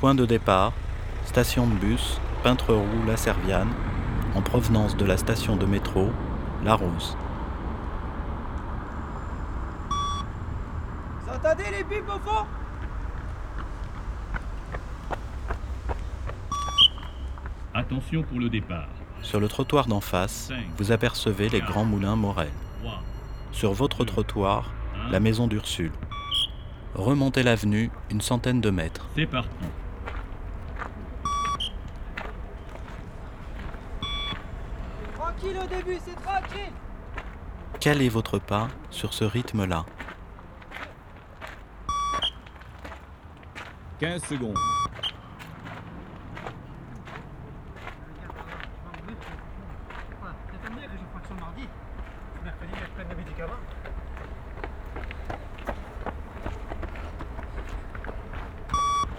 Point 0.00 0.14
de 0.14 0.24
départ, 0.24 0.72
station 1.26 1.66
de 1.66 1.74
bus, 1.74 2.18
Peintre-Roux, 2.42 3.04
La 3.06 3.18
Serviane, 3.18 3.68
en 4.34 4.40
provenance 4.40 4.96
de 4.96 5.04
la 5.04 5.18
station 5.18 5.56
de 5.56 5.66
métro, 5.66 6.08
La 6.64 6.74
Rose. 6.74 7.18
Vous 9.90 11.30
entendez 11.34 11.64
les 11.76 11.84
pipes 11.84 12.08
au 12.08 12.18
fond? 12.18 12.46
Attention 17.74 18.22
pour 18.22 18.38
le 18.38 18.48
départ. 18.48 18.88
Sur 19.20 19.38
le 19.38 19.48
trottoir 19.48 19.86
d'en 19.86 20.00
face, 20.00 20.50
vous 20.78 20.92
apercevez 20.92 21.50
les 21.50 21.60
grands 21.60 21.84
moulins 21.84 22.16
Morel. 22.16 22.48
3, 22.82 23.02
Sur 23.52 23.74
votre 23.74 24.06
trottoir, 24.06 24.70
1, 25.08 25.10
la 25.10 25.20
maison 25.20 25.46
d'Ursule. 25.46 25.92
Remontez 26.94 27.42
l'avenue 27.42 27.90
une 28.10 28.22
centaine 28.22 28.62
de 28.62 28.70
mètres. 28.70 29.06
c'est 29.14 29.26
parti. 29.26 29.48
Tranquille 35.14 35.56
au 35.62 35.66
début, 35.82 35.98
c'est 36.04 36.14
tranquille 36.22 36.72
Calez 37.80 38.08
votre 38.08 38.38
pas 38.38 38.68
sur 38.90 39.14
ce 39.14 39.24
rythme-là. 39.24 39.86
15 43.98 44.22
secondes. 44.24 44.56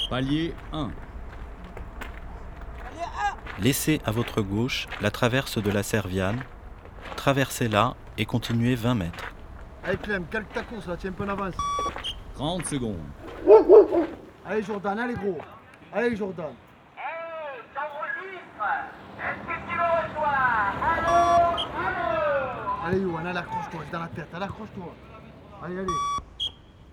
Palier 0.09 0.53
1. 0.73 0.91
Laissez 3.61 4.01
à 4.05 4.11
votre 4.11 4.41
gauche 4.41 4.87
la 5.01 5.11
traverse 5.11 5.57
de 5.61 5.69
la 5.69 5.83
Serviane. 5.83 6.41
Traversez-la 7.15 7.93
et 8.17 8.25
continuez 8.25 8.73
20 8.75 8.95
mètres. 8.95 9.33
Allez 9.83 9.97
Clem, 9.97 10.25
calque 10.25 10.51
ta 10.53 10.63
course 10.63 10.87
là, 10.87 10.97
tiens 10.97 11.11
un 11.11 11.13
peu 11.13 11.23
en 11.25 11.29
avance. 11.29 11.53
30 12.35 12.65
secondes. 12.65 12.97
Allez 14.45 14.63
Jordan, 14.63 14.97
allez 14.97 15.13
gros. 15.13 15.37
Allez 15.93 16.15
Jordan. 16.15 16.53
Hey, 16.97 17.61
t'enregistres 17.75 18.67
Est-ce 19.19 19.47
que 19.47 19.69
tu 19.69 19.75
le 19.75 19.83
reçois 20.09 20.39
Allô 20.81 21.57
Allô 21.87 22.87
Allez 22.87 22.99
Yohan, 23.01 23.25
allez 23.25 23.37
accroche-toi, 23.39 23.81
c'est 23.85 23.91
dans 23.91 23.99
la 23.99 24.07
tête, 24.07 24.27
allez 24.33 24.45
accroche-toi. 24.45 24.95
Allez, 25.63 25.77
allez. 25.77 25.87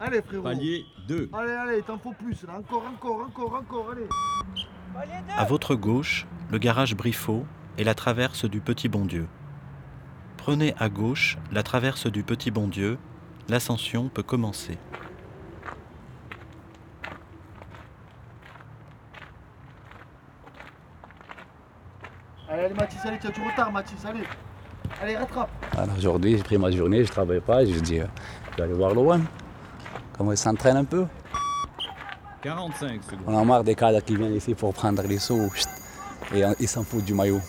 Allez 0.01 0.23
frérot. 0.23 0.43
Palier 0.43 0.85
2. 1.09 1.31
Allez, 1.33 1.53
allez, 1.53 1.83
t'en 1.83 1.99
faut 1.99 2.13
plus 2.13 2.43
là, 2.45 2.55
encore, 2.59 2.85
encore, 2.87 3.21
encore, 3.27 3.55
encore, 3.55 3.91
allez. 3.93 4.09
Palier 4.95 5.13
À 5.37 5.45
2 5.45 5.49
votre 5.49 5.75
gauche, 5.75 6.27
le 6.51 6.59
garage 6.59 6.95
Briffaut 6.95 7.45
et 7.77 7.85
la 7.85 7.95
traverse 7.95 8.45
du 8.45 8.61
Petit 8.61 8.89
Bon-Dieu. 8.89 9.29
Prenez 10.37 10.75
à 10.79 10.89
gauche 10.89 11.37
la 11.53 11.63
traverse 11.63 12.07
du 12.07 12.23
Petit 12.23 12.51
Bon-Dieu. 12.51 12.99
L'ascension 13.49 14.09
peut 14.09 14.23
commencer. 14.23 14.79
Allez, 22.49 22.65
allez 22.65 22.75
Mathis, 22.75 22.99
allez, 23.05 23.19
tu 23.19 23.27
as 23.27 23.31
du 23.31 23.43
retard 23.43 23.71
Mathis, 23.71 24.05
allez. 24.07 24.25
Allez, 25.03 25.17
rattrape. 25.17 25.51
Alors 25.77 25.97
aujourd'hui, 25.97 26.37
j'ai 26.37 26.43
pris 26.43 26.57
ma 26.57 26.71
journée, 26.71 27.05
je 27.05 27.13
travaille 27.13 27.41
pas, 27.41 27.65
je 27.65 27.79
dis, 27.79 28.01
euh, 28.01 28.07
je 28.53 28.57
vais 28.57 28.63
aller 28.63 28.73
voir 28.73 28.95
Loan. 28.95 29.21
Comment 30.17 30.33
il 30.33 30.39
s'entraîne 30.39 30.79
un 30.79 30.85
peu? 30.85 31.07
45 32.43 33.03
secondes. 33.03 33.21
On 33.27 33.39
a 33.39 33.45
marre 33.45 33.65
des 33.65 33.75
cadres 33.75 34.01
qui 34.01 34.17
viennent 34.17 34.35
ici 34.35 34.55
pour 34.55 34.73
prendre 34.73 35.03
les 35.03 35.19
sauts 35.19 35.51
chut, 35.55 35.69
et 36.35 36.45
euh, 36.45 36.53
ils 36.61 36.69
s'en 36.69 36.83
foutent 36.85 37.05
du 37.05 37.15
maillot. 37.15 37.41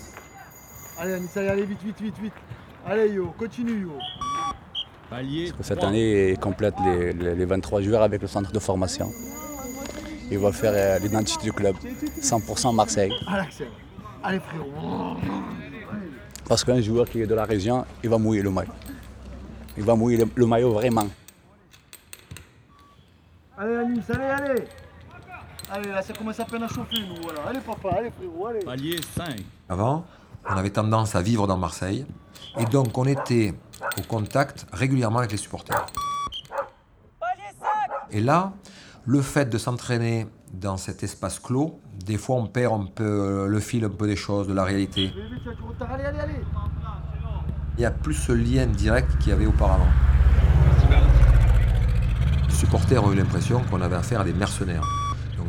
Allez 0.98 1.14
Anis, 1.14 1.30
allez, 1.36 1.48
allez, 1.48 1.66
vite, 1.66 1.82
vite, 1.84 2.02
vite, 2.02 2.18
vite. 2.20 2.34
Allez 2.86 3.10
yo, 3.12 3.34
continue 3.38 3.82
yo. 3.84 3.92
Palier 5.10 5.52
Cette 5.62 5.78
3. 5.80 5.90
année, 5.90 6.30
il 6.32 6.40
complète 6.40 6.76
les, 6.86 7.14
les- 7.14 7.36
les 7.36 7.46
23 7.46 7.82
joueurs 7.82 8.04
avec 8.04 8.22
le 8.22 8.28
centre 8.28 8.52
de 8.52 8.60
formation. 8.60 9.12
Il 10.32 10.38
va 10.38 10.52
faire 10.52 10.72
euh, 10.76 11.00
l'identité 11.00 11.44
du 11.46 11.52
club, 11.54 11.76
100% 12.22 12.76
Marseille. 12.76 13.12
Allez 14.24 14.40
frérot. 14.40 15.16
Parce 16.48 16.64
qu'un 16.64 16.82
joueur 16.82 17.10
qui 17.10 17.22
est 17.22 17.28
de 17.28 17.34
la 17.36 17.46
région, 17.46 17.86
il 18.04 18.10
va 18.10 18.18
mouiller 18.18 18.42
le 18.44 18.52
maillot. 18.52 18.72
Il 19.78 19.84
va 19.84 19.96
mouiller 19.96 20.18
le, 20.18 20.26
le 20.36 20.46
maillot 20.46 20.72
vraiment. 20.74 21.08
Allez 23.58 23.76
Anis, 23.76 24.04
allez, 24.10 24.24
allez. 24.24 24.64
Allez, 25.72 25.90
là, 25.90 26.02
ça 26.02 26.14
commence 26.14 26.40
à 26.40 26.46
peine 26.46 26.64
à 26.64 26.68
chauffer 26.68 26.98
nous, 27.08 27.22
voilà. 27.22 27.42
Allez 27.48 27.60
papa, 27.60 27.90
allez 27.98 28.10
frérot, 28.10 28.48
allez. 28.48 28.60
Palier 28.60 29.00
5. 29.16 29.36
Avant, 29.70 30.04
on 30.50 30.58
avait 30.58 30.72
tendance 30.72 31.16
à 31.16 31.22
vivre 31.22 31.46
dans 31.46 31.58
Marseille 31.58 32.08
et 32.58 32.66
donc 32.66 32.98
on 32.98 33.06
était 33.06 33.54
au 33.98 34.02
contact 34.02 34.66
régulièrement 34.74 35.20
avec 35.20 35.32
les 35.32 35.38
supporters. 35.38 35.86
Palier 37.20 37.44
5 37.60 37.68
Et 38.12 38.22
là, 38.22 38.54
le 39.06 39.22
fait 39.22 39.48
de 39.48 39.60
s'entraîner 39.60 40.28
dans 40.54 40.78
cet 40.78 41.04
espace 41.04 41.40
clos, 41.40 41.80
des 42.04 42.18
fois 42.18 42.38
on 42.38 42.48
perd 42.48 42.74
un 42.74 42.86
peu 42.86 43.46
le 43.48 43.60
fil 43.60 43.86
un 43.86 43.90
peu 43.90 44.08
des 44.08 44.16
choses, 44.16 44.48
de 44.48 44.54
la 44.54 44.64
réalité. 44.64 45.14
Allez, 45.82 46.04
allez, 46.04 46.20
allez. 46.20 46.42
Il 47.78 47.82
n'y 47.82 47.86
a 47.86 47.92
plus 47.92 48.16
ce 48.16 48.32
lien 48.32 48.66
direct 48.66 49.20
qu'il 49.20 49.30
y 49.30 49.32
avait 49.34 49.46
auparavant. 49.46 49.88
Les 52.48 52.56
supporters 52.56 53.04
ont 53.04 53.12
eu 53.12 53.16
l'impression 53.16 53.62
qu'on 53.70 53.82
avait 53.82 53.96
affaire 53.96 54.22
à 54.22 54.24
des 54.24 54.34
mercenaires. 54.34 54.84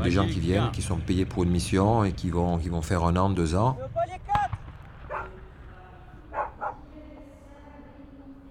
Des 0.03 0.11
gens 0.11 0.27
qui 0.27 0.41
viennent, 0.41 0.71
qui 0.71 0.83
sont 0.83 0.97
payés 0.97 1.25
pour 1.25 1.43
une 1.45 1.51
mission 1.51 2.05
et 2.05 2.13
qui 2.13 2.31
vont, 2.31 2.59
qui 2.59 2.69
vont 2.69 2.83
faire 2.83 3.05
un 3.05 3.17
an, 3.17 3.31
deux 3.31 3.55
ans. 3.55 3.77
Le 3.81 3.89
palier 3.89 4.21
4 4.27 4.51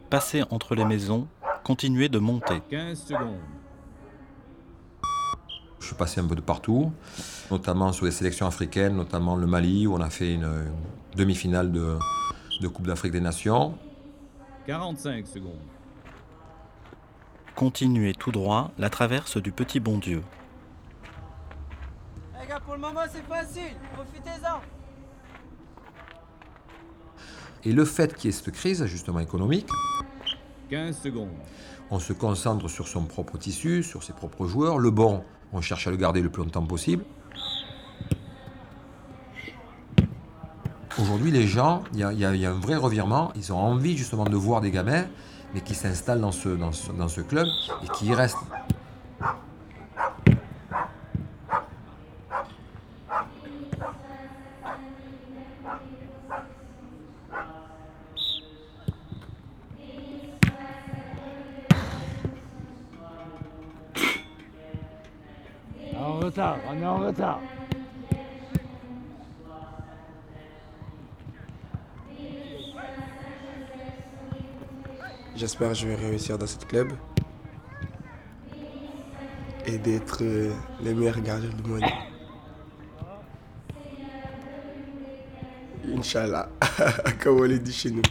Passez 0.09 0.43
entre 0.49 0.75
les 0.75 0.85
maisons, 0.85 1.27
continuez 1.63 2.09
de 2.09 2.19
monter. 2.19 2.61
15 2.69 2.99
secondes. 2.99 3.37
Je 5.79 5.85
suis 5.85 5.95
passé 5.95 6.19
un 6.19 6.25
peu 6.27 6.35
de 6.35 6.41
partout, 6.41 6.91
notamment 7.51 7.91
sur 7.93 8.05
les 8.05 8.11
sélections 8.11 8.45
africaines, 8.47 8.95
notamment 8.95 9.35
le 9.35 9.47
Mali, 9.47 9.87
où 9.87 9.95
on 9.95 10.01
a 10.01 10.09
fait 10.09 10.33
une, 10.33 10.43
une 10.43 10.73
demi-finale 11.15 11.71
de, 11.71 11.97
de 12.61 12.67
Coupe 12.67 12.87
d'Afrique 12.87 13.11
des 13.11 13.21
Nations. 13.21 13.75
45 14.67 15.25
secondes. 15.25 15.53
Continuez 17.55 18.13
tout 18.13 18.31
droit 18.31 18.71
la 18.77 18.89
traverse 18.89 19.37
du 19.37 19.51
Petit 19.51 19.79
Bon-Dieu. 19.79 20.21
Les 20.21 20.23
gars, 20.23 20.38
pour 22.69 22.75
le 22.75 22.81
moment, 22.81 23.01
c'est 23.11 23.25
facile. 23.25 23.75
Profitez-en. 23.95 24.59
Et 27.63 27.71
le 27.71 27.83
fait 27.83 28.13
qu'il 28.13 28.25
y 28.25 28.29
ait 28.29 28.31
cette 28.31 28.51
crise, 28.51 28.85
justement 28.85 29.19
économique, 29.19 29.67
15 30.69 31.01
secondes. 31.01 31.31
on 31.89 31.97
se 31.97 32.13
concentre 32.13 32.67
sur 32.67 32.87
son 32.87 33.05
propre 33.05 33.39
tissu, 33.39 33.81
sur 33.81 34.03
ses 34.03 34.13
propres 34.13 34.45
joueurs. 34.45 34.77
Le 34.77 34.91
bon, 34.91 35.23
on 35.51 35.61
cherche 35.61 35.87
à 35.87 35.89
le 35.89 35.97
garder 35.97 36.21
le 36.21 36.29
plus 36.29 36.43
longtemps 36.43 36.63
possible. 36.63 37.03
Aujourd'hui, 40.99 41.31
les 41.31 41.47
gens, 41.47 41.83
y, 41.95 42.01
y 42.01 42.03
il 42.03 42.19
y 42.19 42.45
a 42.45 42.51
un 42.51 42.59
vrai 42.59 42.75
revirement. 42.75 43.31
Ils 43.35 43.51
ont 43.51 43.57
envie 43.57 43.97
justement 43.97 44.25
de 44.25 44.35
voir 44.35 44.61
des 44.61 44.69
gamins, 44.69 45.05
mais 45.55 45.61
qui 45.61 45.73
s'installent 45.73 46.21
dans 46.21 46.31
ce, 46.31 46.49
dans, 46.49 46.71
ce, 46.71 46.91
dans 46.91 47.07
ce 47.07 47.21
club 47.21 47.47
et 47.83 47.87
qui 47.97 48.05
y 48.05 48.13
restent. 48.13 48.37
Retard. 67.09 67.41
J'espère 75.35 75.69
que 75.69 75.75
je 75.75 75.87
vais 75.87 75.95
réussir 75.95 76.37
dans 76.37 76.47
ce 76.47 76.57
club 76.57 76.91
et 79.65 79.77
d'être 79.77 80.19
euh, 80.21 80.53
le 80.83 80.93
meilleur 80.93 81.19
gardien 81.21 81.49
du 81.49 81.69
monde. 81.69 81.83
Inch'Allah, 85.97 86.49
comme 87.23 87.39
on 87.39 87.43
le 87.43 87.57
dit 87.57 87.73
chez 87.73 87.91
nous. 87.91 88.01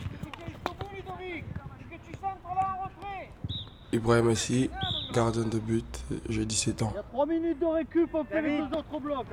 Ibrahim 3.92 4.28
aussi, 4.28 4.70
gardien 5.18 5.44
de 5.44 5.58
but, 5.58 6.04
j'ai 6.28 6.44
17 6.44 6.82
ans. 6.82 6.90
Il 6.92 6.96
y 6.96 7.00
a 7.00 7.02
3 7.02 7.26
minutes 7.26 7.58
de 7.60 7.66
récup, 7.66 8.10
on 8.14 8.24
fait 8.24 8.40
les 8.42 8.58
deux 8.58 8.64
autres 8.78 9.00
blocs. 9.00 9.26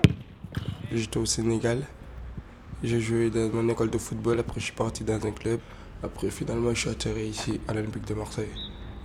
J'étais 0.92 1.18
au 1.18 1.26
Sénégal, 1.26 1.84
j'ai 2.84 3.00
joué 3.00 3.30
dans 3.30 3.50
mon 3.54 3.70
école 3.70 3.90
de 3.92 3.98
football, 3.98 4.40
après 4.40 4.60
je 4.60 4.66
suis 4.66 4.74
parti 4.74 5.04
dans 5.04 5.24
un 5.26 5.32
club. 5.32 5.60
Après 6.04 6.30
finalement 6.30 6.72
je 6.74 6.80
suis 6.82 6.90
atterri 6.90 7.28
ici 7.28 7.60
à 7.68 7.74
l'Olympique 7.74 8.06
de 8.08 8.14
Marseille. 8.16 8.50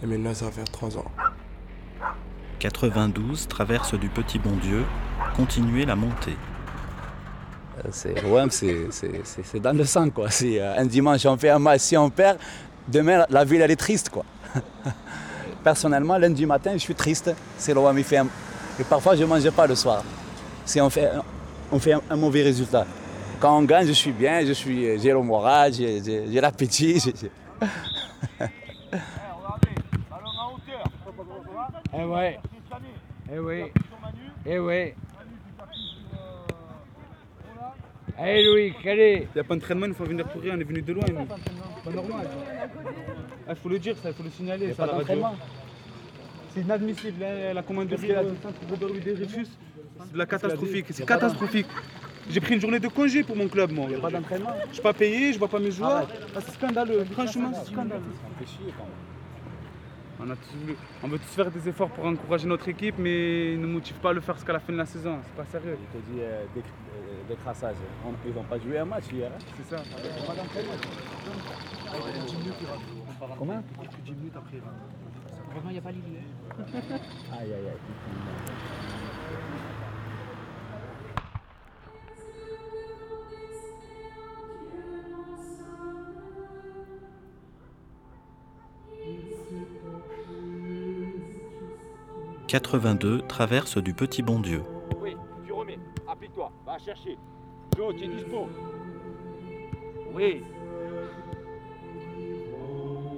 Et 0.02 0.06
maintenant 0.06 0.32
ça 0.34 0.46
va 0.46 0.50
faire 0.52 0.64
3 0.64 0.96
ans. 0.98 1.10
92 2.58 3.46
traverse 3.48 3.94
du 3.94 4.08
Petit 4.08 4.38
Bon-Dieu. 4.38 4.84
continuer 5.36 5.84
la 5.86 5.94
montée. 5.96 6.36
Euh, 7.78 7.88
C'est 7.92 8.20
l'OM, 8.22 8.50
c'est 8.50 8.90
c'est- 8.90 9.20
c'est- 9.24 9.42
c'est 9.44 9.60
dans 9.60 9.72
le 9.76 9.84
sang 9.84 10.10
quoi. 10.10 10.28
Si 10.30 10.58
euh, 10.58 10.76
un 10.76 10.84
dimanche 10.86 11.24
on 11.26 11.36
fait 11.36 11.50
un 11.50 11.58
match, 11.60 11.82
si 11.82 11.96
on 11.96 12.10
perd, 12.10 12.38
demain 12.88 13.24
la 13.30 13.44
ville 13.44 13.60
elle 13.62 13.70
est 13.70 13.76
triste 13.88 14.08
quoi. 14.10 14.24
Personnellement, 15.62 16.16
lundi 16.18 16.46
matin, 16.46 16.72
je 16.74 16.78
suis 16.78 16.94
triste. 16.94 17.34
C'est 17.58 17.72
un... 17.76 18.26
Et 18.78 18.84
parfois 18.84 19.14
je 19.14 19.22
ne 19.22 19.26
mange 19.26 19.50
pas 19.50 19.66
le 19.66 19.74
soir. 19.74 20.02
Si 20.64 20.80
on 20.80 20.88
fait, 20.88 21.10
on 21.70 21.78
fait 21.78 21.92
un, 21.94 22.00
un 22.08 22.16
mauvais 22.16 22.42
résultat. 22.42 22.86
Quand 23.40 23.58
on 23.58 23.62
gagne, 23.62 23.86
je 23.86 23.92
suis 23.92 24.12
bien, 24.12 24.44
je 24.44 24.52
suis, 24.52 24.98
j'ai 25.00 25.10
le 25.12 25.20
moral, 25.22 25.72
j'ai 25.72 26.02
j'ai- 26.02 26.24
j'ai 26.30 26.40
l'appétit. 26.40 27.02
Eh 31.92 32.04
ouais, 32.04 32.38
eh 33.32 33.38
oui, 33.38 33.62
eh 34.46 34.58
oui. 34.58 34.92
Allez 38.18 38.44
Louis, 38.44 38.74
allez 38.84 39.28
Il 39.30 39.34
n'y 39.34 39.40
a 39.40 39.44
pas 39.44 39.54
d'entraînement, 39.54 39.86
il 39.86 39.94
faut 39.94 40.04
venir 40.04 40.28
pour 40.28 40.40
rien, 40.42 40.54
on 40.56 40.60
est 40.60 40.64
venu 40.64 40.82
de 40.82 40.92
loin. 40.92 41.04
pas 41.84 41.90
normal. 41.90 42.28
Il 43.50 43.56
faut 43.56 43.68
le 43.68 43.78
dire, 43.78 43.96
ça, 44.02 44.10
il 44.10 44.14
faut 44.14 44.22
le 44.22 44.30
signaler. 44.30 44.72
ça, 44.74 44.86
la. 44.86 44.92
C'est 46.54 46.60
inadmissible, 46.62 47.22
hein, 47.22 47.52
la 47.54 47.62
commande 47.62 47.88
de 47.88 47.96
Dreyfus, 47.96 49.46
c'est 50.04 50.12
de 50.12 50.18
la 50.18 50.26
catastrophique, 50.26 50.86
c'est 50.90 51.06
catastrophique. 51.06 51.66
J'ai 52.28 52.40
pris 52.40 52.54
une 52.54 52.60
journée 52.60 52.80
de 52.80 52.88
congé 52.88 53.22
pour 53.22 53.36
mon 53.36 53.48
club, 53.48 53.70
moi. 53.72 53.86
Pas 54.00 54.10
d'entraînement. 54.10 54.54
Je 54.68 54.74
suis 54.74 54.82
pas 54.82 54.92
payé, 54.92 55.32
je 55.32 55.38
vois 55.38 55.48
pas 55.48 55.58
mes 55.60 55.70
joueurs. 55.70 56.08
Ah, 56.34 56.40
c'est 56.44 56.52
scandaleux, 56.54 57.04
franchement, 57.12 57.52
c'est 57.54 57.72
scandaleux. 57.72 58.02
On, 60.22 60.28
a 60.30 60.36
tous 60.36 60.54
voulu- 60.60 60.76
on 61.02 61.08
veut 61.08 61.18
tous 61.18 61.34
faire 61.34 61.50
des 61.50 61.66
efforts 61.68 61.88
pour 61.90 62.04
encourager 62.04 62.46
notre 62.46 62.68
équipe, 62.68 62.96
mais 62.98 63.54
ils 63.54 63.60
ne 63.60 63.66
motivent 63.66 63.96
pas 63.96 64.10
à 64.10 64.12
le 64.12 64.20
faire 64.20 64.34
jusqu'à 64.34 64.52
la 64.52 64.60
fin 64.60 64.72
de 64.72 64.78
la 64.78 64.84
saison. 64.86 65.18
C'est 65.24 65.36
pas 65.44 65.50
sérieux. 65.50 65.78
Je 65.94 65.98
te 65.98 66.04
dis 66.12 66.20
euh, 66.20 66.44
euh, 66.56 66.60
décrassage. 67.28 67.76
Ils 68.26 68.34
n'ont 68.34 68.42
pas 68.42 68.58
joué 68.58 68.78
un 68.78 68.84
match 68.84 69.04
hier. 69.12 69.30
hein. 69.34 69.38
C'est 69.56 69.76
ça. 69.76 69.82
Comment 73.20 73.62
Vraiment, 75.50 75.68
il 75.68 75.72
n'y 75.72 75.78
a 75.78 75.82
pas 75.82 75.90
Lily. 75.92 76.16
Aïe 77.32 77.52
aïe 77.52 77.68
aïe. 77.68 77.76
«82 92.46 93.22
traverse 93.22 93.78
du 93.78 93.92
Petit 93.94 94.22
Bon 94.22 94.40
Dieu. 94.40 94.62
Oui, 95.00 95.16
tu 95.44 95.52
remets. 95.52 95.78
Applique-toi. 96.08 96.50
Va 96.66 96.78
chercher. 96.78 97.16
Joe, 97.76 97.94
tu 97.96 98.04
es 98.04 98.08
dispo. 98.08 98.48
Oui. 100.12 100.42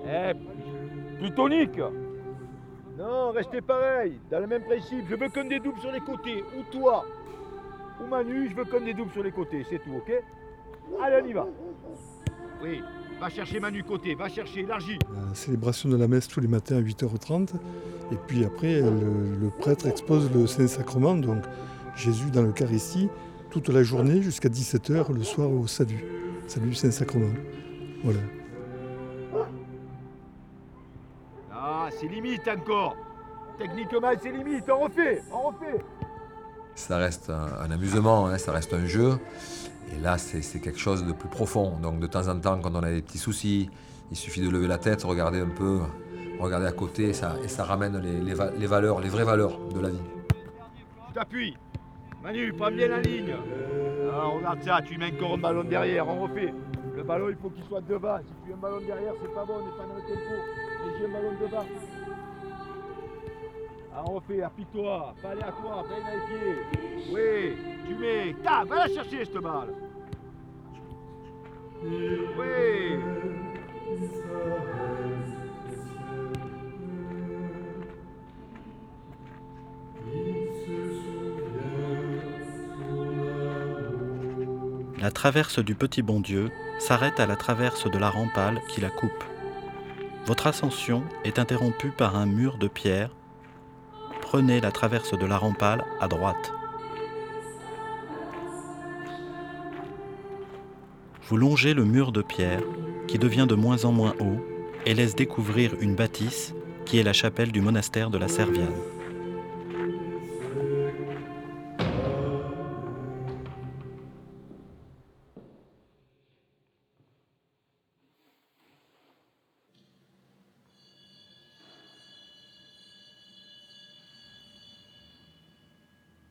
Eh, 0.06 0.32
plutonique 1.19 1.78
Non, 2.99 3.31
restez 3.32 3.60
pareil, 3.60 4.19
dans 4.31 4.40
le 4.40 4.46
même 4.46 4.62
principe. 4.62 5.04
Je 5.08 5.14
veux 5.16 5.28
comme 5.28 5.49
des 5.49 5.60
doubles 5.60 5.81
sur 5.81 5.93
les 5.93 6.00
côtés. 6.00 6.43
Ou 6.58 6.62
toi, 6.70 7.04
ou 8.02 8.06
Manu, 8.08 8.49
je 8.50 8.56
veux 8.56 8.64
comme 8.64 8.84
des 8.84 8.94
doubles 8.94 9.12
sur 9.12 9.22
les 9.22 9.32
côtés. 9.32 9.64
C'est 9.70 9.78
tout, 9.78 9.93
ok 9.96 10.12
Allez, 11.02 11.20
on 11.22 11.26
y 11.28 11.32
va. 11.32 11.46
Oui, 12.62 12.82
va 13.20 13.28
chercher 13.28 13.60
Manu 13.60 13.82
côté, 13.82 14.14
va 14.14 14.28
chercher, 14.28 14.60
élargis. 14.60 14.99
La 15.28 15.34
célébration 15.34 15.88
de 15.88 15.96
la 15.96 16.08
messe 16.08 16.28
tous 16.28 16.40
les 16.40 16.48
matins 16.48 16.76
à 16.76 16.81
8h30. 16.81 17.50
Et 18.12 18.16
puis 18.26 18.44
après, 18.44 18.81
le, 18.81 19.37
le 19.40 19.50
prêtre 19.50 19.87
expose 19.87 20.31
le 20.32 20.46
Saint-Sacrement, 20.46 21.14
donc 21.14 21.43
Jésus 21.96 22.31
dans 22.31 22.43
l'Eucharistie, 22.43 23.08
toute 23.50 23.69
la 23.69 23.82
journée 23.82 24.20
jusqu'à 24.22 24.48
17h 24.48 25.12
le 25.12 25.22
soir 25.22 25.50
au 25.50 25.66
salut. 25.66 26.05
Salut 26.46 26.70
du 26.70 26.75
Saint-Sacrement. 26.75 27.32
Voilà. 28.05 28.20
C'est 32.02 32.08
limite 32.08 32.49
encore. 32.49 32.96
Techniquement, 33.58 34.10
c'est 34.20 34.32
limite. 34.32 34.64
On 34.70 34.81
refait, 34.81 35.22
on 35.32 35.49
refait. 35.49 35.84
Ça 36.75 36.96
reste 36.96 37.31
un, 37.31 37.46
un 37.64 37.70
amusement, 37.70 38.26
hein, 38.26 38.38
ça 38.38 38.52
reste 38.52 38.75
un 38.75 38.87
jeu. 38.87 39.19
Et 39.94 40.00
là, 40.00 40.16
c'est 40.19 40.60
quelque 40.60 40.78
chose 40.78 41.04
de 41.06 41.12
plus 41.12 41.28
profond. 41.28 41.76
Donc 41.82 42.00
de 42.00 42.06
temps 42.06 42.26
en 42.28 42.38
temps, 42.40 42.58
quand 42.60 42.75
on 42.75 42.82
a 42.82 42.90
des 42.90 43.02
petits 43.02 43.19
soucis, 43.19 43.70
il 44.10 44.16
suffit 44.16 44.40
de 44.40 44.49
lever 44.50 44.66
la 44.66 44.78
tête, 44.78 45.02
regarder 45.02 45.40
un 45.40 45.49
peu, 45.49 45.81
regarder 46.40 46.66
à 46.66 46.72
côté, 46.72 47.10
et 47.10 47.12
ça, 47.12 47.37
et 47.44 47.49
ça 47.49 47.64
ramène 47.64 47.99
les, 47.99 48.20
les 48.20 48.34
va- 48.34 48.50
les 48.50 48.66
valeurs, 48.66 49.00
les 49.00 49.08
vraies 49.10 49.25
valeurs 49.25 49.58
de 49.75 49.81
la 49.81 49.90
vie. 49.90 50.00
Tu 51.08 51.12
t'appuies. 51.14 51.56
Manu, 52.22 52.52
prends 52.55 52.70
bien 52.70 52.88
la 52.88 53.00
ligne. 53.00 53.34
Ah, 54.14 54.26
regarde 54.26 54.62
ça, 54.62 54.81
tu 54.82 54.96
mets 54.98 55.12
encore 55.14 55.34
un 55.34 55.38
ballon 55.38 55.64
derrière, 55.64 56.08
on 56.08 56.22
refait. 56.22 56.55
Le 56.96 57.02
ballon, 57.02 57.28
il 57.31 57.37
faut 57.37 57.50
qu'il 57.50 57.64
soit 57.64 57.81
devant. 57.82 58.19
Si 58.19 58.25
tu 58.44 58.48
mets 58.48 58.55
un 58.55 58.58
ballon 58.58 58.81
derrière, 58.87 59.12
c'est 59.20 59.34
pas 59.34 59.44
bon, 59.44 59.55
on 59.56 59.64
n'est 59.64 59.76
pas 59.76 59.84
dans 59.88 59.94
le 59.94 60.02
tempo. 60.02 60.71
J'ai 60.99 61.05
un 61.05 61.08
ballon 61.08 61.32
devant. 61.40 61.67
Ah, 63.94 64.05
on 64.06 64.14
refait, 64.14 64.43
applique-toi, 64.43 65.14
pas 65.23 65.31
aller 65.31 65.43
à 65.43 65.52
toi, 65.52 65.84
dans 65.88 65.96
les 65.96 66.20
pieds. 66.26 66.58
Oui, 67.12 67.56
tu 67.87 67.94
mets. 67.94 68.34
Ta, 68.43 68.64
va 68.64 68.87
la 68.87 68.94
chercher 68.94 69.25
cette 69.25 69.34
balle. 69.34 69.75
Oui. 71.84 72.99
La 85.00 85.11
traverse 85.11 85.58
du 85.58 85.75
Petit 85.75 86.00
Bon 86.00 86.20
Dieu 86.20 86.50
s'arrête 86.79 87.19
à 87.19 87.26
la 87.26 87.34
traverse 87.34 87.90
de 87.90 87.99
la 87.99 88.08
rampale 88.08 88.61
qui 88.69 88.81
la 88.81 88.90
coupe. 88.90 89.31
Votre 90.24 90.46
ascension 90.46 91.02
est 91.24 91.40
interrompue 91.40 91.90
par 91.90 92.16
un 92.16 92.26
mur 92.26 92.56
de 92.56 92.69
pierre. 92.69 93.10
Prenez 94.20 94.60
la 94.60 94.70
traverse 94.70 95.19
de 95.19 95.26
la 95.26 95.36
rampale 95.36 95.84
à 96.00 96.06
droite. 96.06 96.52
Vous 101.28 101.36
longez 101.36 101.74
le 101.74 101.84
mur 101.84 102.12
de 102.12 102.22
pierre 102.22 102.62
qui 103.08 103.19
devient 103.19 103.46
de 103.48 103.56
moins 103.56 103.84
en 103.84 103.90
moins 103.90 104.14
haut 104.20 104.40
et 104.86 104.94
laisse 104.94 105.16
découvrir 105.16 105.74
une 105.80 105.96
bâtisse 105.96 106.54
qui 106.84 106.98
est 106.98 107.02
la 107.02 107.12
chapelle 107.12 107.50
du 107.50 107.60
monastère 107.60 108.10
de 108.10 108.19
la 108.19 108.29
Serviane. 108.29 109.01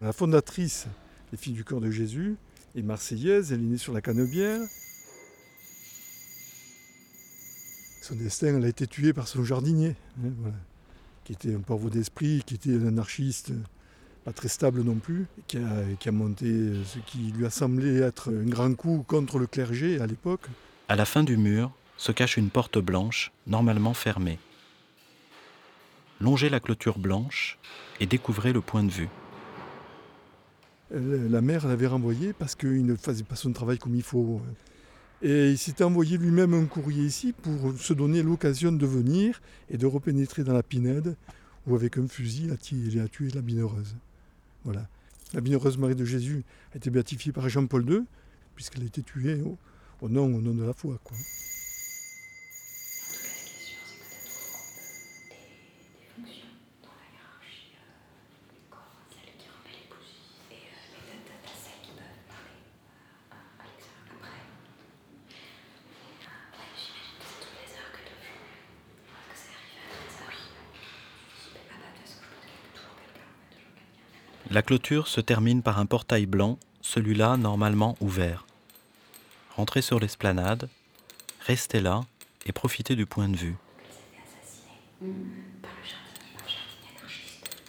La 0.01 0.13
fondatrice, 0.13 0.88
les 1.31 1.38
filles 1.38 1.53
du 1.53 1.63
corps 1.63 1.79
de 1.79 1.91
Jésus, 1.91 2.36
est 2.75 2.81
marseillaise, 2.81 3.53
elle 3.53 3.60
est 3.60 3.63
née 3.63 3.77
sur 3.77 3.93
la 3.93 4.01
Canebière. 4.01 4.60
Son 8.01 8.15
destin, 8.15 8.58
elle 8.58 8.65
a 8.65 8.67
été 8.67 8.88
tuée 8.88 9.13
par 9.13 9.27
son 9.27 9.43
jardinier, 9.43 9.96
hein, 10.24 10.31
qui 11.24 11.34
était 11.34 11.53
un 11.53 11.60
pauvre 11.60 11.91
d'esprit, 11.91 12.41
qui 12.43 12.55
était 12.55 12.74
un 12.74 12.88
anarchiste, 12.88 13.51
pas 14.25 14.34
très 14.34 14.48
stable 14.48 14.81
non 14.81 14.96
plus, 14.96 15.27
qui 15.48 15.58
a, 15.58 15.84
qui 16.00 16.10
a 16.10 16.12
monté 16.12 16.74
ce 16.84 16.98
qui 17.05 17.31
lui 17.34 17.46
a 17.46 17.51
semblé 17.51 18.00
être 18.00 18.34
un 18.34 18.50
grand 18.50 18.74
coup 18.74 19.05
contre 19.08 19.38
le 19.38 19.46
clergé 19.46 20.01
à 20.01 20.08
l'époque. 20.08 20.48
À 20.88 20.96
la 20.96 21.05
fin 21.05 21.24
du 21.24 21.38
mur 21.38 21.72
se 21.98 22.12
cache 22.12 22.38
une 22.38 22.50
porte 22.50 22.79
blanche, 22.79 23.31
normalement 23.46 23.93
fermée. 23.93 24.39
Longez 26.20 26.50
la 26.50 26.60
clôture 26.60 26.98
blanche 26.98 27.60
et 28.00 28.08
découvrez 28.08 28.51
le 28.51 28.62
point 28.62 28.84
de 28.84 28.89
vue. 28.89 29.10
Elle- 30.93 31.29
La 31.29 31.41
mère 31.41 31.67
l'avait 31.67 31.88
renvoyé 31.88 32.33
parce 32.33 32.55
qu'il 32.55 32.86
ne 32.86 32.95
faisait 32.95 33.24
pas 33.24 33.36
son 33.36 33.51
travail 33.53 33.77
comme 33.77 33.95
il 33.95 34.03
faut. 34.03 34.41
Et 35.21 35.51
il 35.51 35.57
s'était 35.57 35.83
envoyé 35.83 36.17
lui-même 36.17 36.53
un 36.53 36.65
courrier 36.65 37.03
ici 37.05 37.31
pour 37.33 37.77
se 37.77 37.93
donner 37.93 38.24
l'occasion 38.24 38.71
de 38.71 38.86
venir 38.86 39.41
et 39.69 39.77
de 39.77 39.86
repénétrer 39.86 40.43
dans 40.43 40.53
la 40.53 40.63
Pinède, 40.63 41.15
où 41.67 41.75
avec 41.75 41.98
un 41.98 42.07
fusil, 42.07 42.45
il 42.45 42.51
a 42.51 42.57
tué, 42.57 42.77
il 42.91 43.00
a 43.00 43.07
tué 43.07 43.29
la 43.29 43.41
bienheureuse. 43.41 43.95
Voilà. 44.65 44.88
La 45.33 45.41
bienheureuse 45.41 45.77
Marie 45.77 45.95
de 45.95 46.05
Jésus 46.05 46.43
a 46.74 46.77
été 46.77 46.89
béatifiée 46.89 47.31
par 47.31 47.48
Jean-Paul 47.50 47.88
II, 47.89 48.01
puisqu'elle 48.55 48.81
a 48.83 48.88
été 48.88 49.03
tuée 49.03 49.41
au, 50.01 50.10
nom, 50.10 50.25
au 50.25 50.41
nom 50.41 50.53
de 50.55 50.63
la 50.63 50.74
foi. 50.74 51.00
La 74.51 74.62
clôture 74.62 75.08
se 75.08 75.22
termine 75.22 75.62
par 75.62 75.79
un 75.79 75.86
portail 75.86 76.25
blanc, 76.25 76.60
celui-là 76.81 77.38
normalement 77.38 77.96
ouvert. 78.01 78.46
Rentrez 79.55 79.81
sur 79.81 79.98
l'esplanade, 79.98 80.67
restez 81.39 81.79
là 81.79 82.01
et 82.46 82.51
profitez 82.51 82.98
du 82.98 83.05
point 83.05 83.29
de 83.29 83.38
vue. 83.38 83.55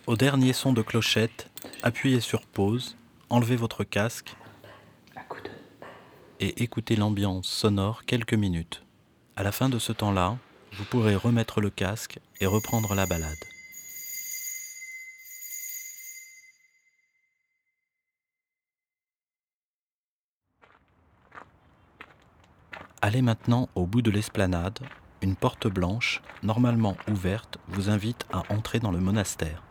Au 0.08 0.16
dernier 0.16 0.52
son 0.52 0.72
de 0.72 0.82
clochette, 0.82 1.48
appuyez 1.84 2.18
sur 2.18 2.42
pause, 2.42 2.96
enlevez 3.30 3.54
votre 3.54 3.84
casque 3.84 4.34
et 6.40 6.64
écoutez 6.64 6.96
l'ambiance 6.96 7.46
sonore 7.46 8.04
quelques 8.04 8.34
minutes. 8.34 8.82
À 9.36 9.44
la 9.44 9.52
fin 9.52 9.68
de 9.68 9.78
ce 9.78 9.92
temps-là, 9.92 10.36
vous 10.72 10.84
pourrez 10.84 11.14
remettre 11.14 11.60
le 11.60 11.70
casque 11.70 12.18
et 12.40 12.46
reprendre 12.46 12.96
la 12.96 13.06
balade. 13.06 13.51
Allez 23.04 23.20
maintenant 23.20 23.68
au 23.74 23.84
bout 23.84 24.00
de 24.00 24.12
l'esplanade. 24.12 24.78
Une 25.22 25.34
porte 25.34 25.66
blanche, 25.66 26.22
normalement 26.44 26.96
ouverte, 27.10 27.58
vous 27.66 27.90
invite 27.90 28.24
à 28.32 28.44
entrer 28.48 28.78
dans 28.78 28.92
le 28.92 29.00
monastère. 29.00 29.64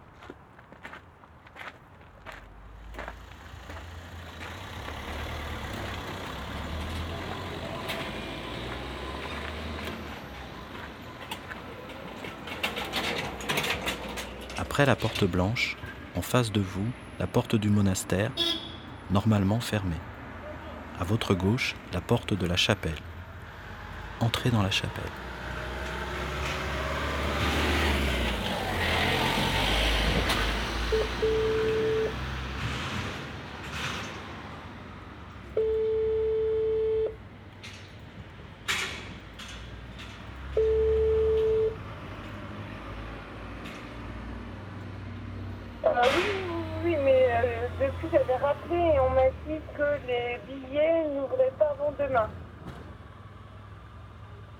Après 14.57 14.85
la 14.85 14.97
porte 14.97 15.23
blanche, 15.23 15.77
en 16.17 16.21
face 16.21 16.51
de 16.51 16.59
vous, 16.59 16.91
la 17.17 17.27
porte 17.27 17.55
du 17.55 17.69
monastère, 17.69 18.33
normalement 19.09 19.61
fermée. 19.61 20.01
À 20.99 21.05
votre 21.05 21.33
gauche, 21.33 21.77
la 21.93 22.01
porte 22.01 22.33
de 22.33 22.45
la 22.45 22.57
chapelle. 22.57 22.99
Entrez 24.21 24.51
dans 24.51 24.61
la 24.61 24.69
chapelle. 24.69 25.03
Euh, 45.83 45.89
oui, 46.83 46.95
mais 47.03 47.27
euh, 47.31 47.67
depuis 47.79 48.07
j'avais 48.11 48.35
rappelé 48.35 48.99
on 48.99 49.09
m'a 49.09 49.29
dit 49.47 49.59
que 49.75 49.83
les 50.07 50.39
billets 50.47 51.05
n'ouvraient 51.09 51.51
pas 51.57 51.71
avant 51.71 51.91
demain. 51.99 52.29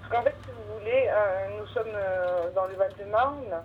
Parce 0.02 0.14
qu'en 0.14 0.24
fait, 0.24 0.36
si 0.44 0.50
vous 0.52 0.80
voulez, 0.80 1.08
euh, 1.10 1.48
nous 1.50 1.60
sommes 1.74 1.94
euh, 1.94 2.52
dans 2.52 2.66
le 2.66 2.76
Val-de-Marne. 2.76 3.64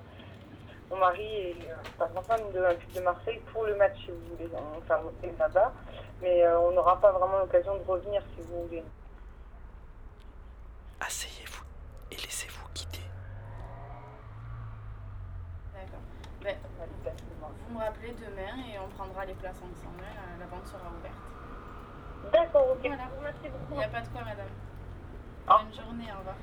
Mon 0.90 0.96
mari 0.98 1.26
est 1.26 1.70
euh, 1.70 1.74
représentant 2.00 2.48
de 2.50 2.58
l'Olympique 2.58 2.92
de 2.94 3.00
Marseille 3.00 3.40
pour 3.52 3.64
le 3.64 3.74
match, 3.76 3.96
si 4.04 4.10
vous 4.10 4.36
voulez. 4.36 4.48
On 4.54 5.06
hôtel 5.06 5.34
là-bas. 5.38 5.72
Mais 6.22 6.44
euh, 6.44 6.58
on 6.60 6.70
n'aura 6.72 7.00
pas 7.00 7.12
vraiment 7.12 7.38
l'occasion 7.38 7.76
de 7.76 7.82
revenir, 7.84 8.22
si 8.34 8.42
vous 8.42 8.62
voulez. 8.66 8.84
Asseyez-vous 11.00 11.64
et 12.10 12.16
laissez-vous 12.16 12.68
guider. 12.74 13.04
D'accord. 15.74 16.00
Ben, 16.42 16.56
vous 17.68 17.74
me 17.74 17.80
rappelez 17.84 18.12
demain 18.12 18.56
et 18.72 18.78
on 18.78 18.88
prendra 18.96 19.24
les 19.24 19.34
places 19.34 19.56
ensemble. 19.56 20.02
hein, 20.02 20.36
La 20.38 20.46
vente 20.46 20.66
sera 20.66 20.88
ouverte. 20.98 22.32
D'accord, 22.32 22.70
ok. 22.72 22.86
Voilà. 22.86 23.08
Merci 23.22 23.48
beaucoup. 23.48 23.72
Il 23.72 23.78
n'y 23.78 23.84
a 23.84 23.88
pas 23.88 24.00
de 24.00 24.08
quoi, 24.08 24.22
madame. 24.22 24.46
Bonne 25.46 25.74
journée, 25.74 26.10
au 26.14 26.18
revoir. 26.18 26.36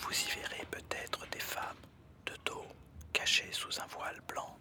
Vous 0.00 0.12
y 0.12 0.30
verrez 0.40 0.66
peut-être 0.70 1.26
des 1.30 1.38
femmes 1.40 1.76
de 2.26 2.32
dos 2.44 2.64
cachées 3.12 3.52
sous 3.52 3.80
un 3.80 3.86
voile 3.88 4.20
blanc, 4.28 4.56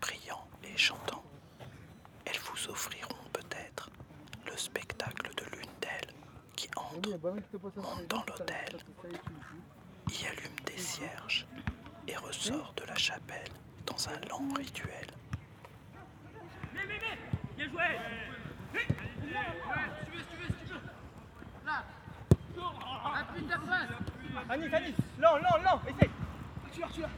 brillant 0.00 0.46
et 0.62 0.76
chantant. 0.76 1.22
Elles 2.24 2.38
vous 2.40 2.70
offriront 2.70 3.24
peut-être 3.32 3.90
le 4.46 4.56
spectacle 4.56 5.30
de 5.36 5.44
l'une 5.56 5.70
d'elles 5.80 6.14
qui 6.56 6.68
entre, 7.30 7.80
monte 7.80 8.06
dans 8.08 8.24
l'hôtel, 8.28 8.76
y 10.08 10.26
allume 10.26 10.56
des 10.66 10.76
cierges 10.78 11.46
et 12.06 12.16
ressort 12.16 12.74
de 12.76 12.84
la 12.84 12.96
chapelle 12.96 13.48
dans 13.86 14.08
un 14.08 14.28
lent 14.28 14.54
rituel. 14.56 15.06
Bien 17.56 17.68
joué 17.70 17.82
Appuie 23.16 23.44
ta 23.44 23.58
face 23.60 23.88
Anis, 24.50 24.74
Anis, 24.74 24.94
non, 25.18 25.36
non, 25.36 25.62
non, 25.64 25.80
essaye. 25.88 26.10
Arthur, 26.66 26.84
Arthur 26.84 27.08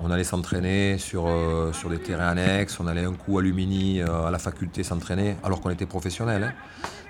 On 0.00 0.03
allait 0.14 0.24
s'entraîner 0.24 0.96
sur, 0.98 1.26
euh, 1.26 1.72
sur 1.72 1.90
des 1.90 1.98
terrains 1.98 2.28
annexes, 2.28 2.80
on 2.80 2.86
allait 2.86 3.04
un 3.04 3.12
coup 3.12 3.38
à 3.38 3.42
Lumini 3.42 4.00
euh, 4.00 4.26
à 4.26 4.30
la 4.30 4.38
faculté 4.38 4.82
s'entraîner, 4.82 5.36
alors 5.44 5.60
qu'on 5.60 5.70
était 5.70 5.86
professionnels. 5.86 6.44
hein. 6.44 6.54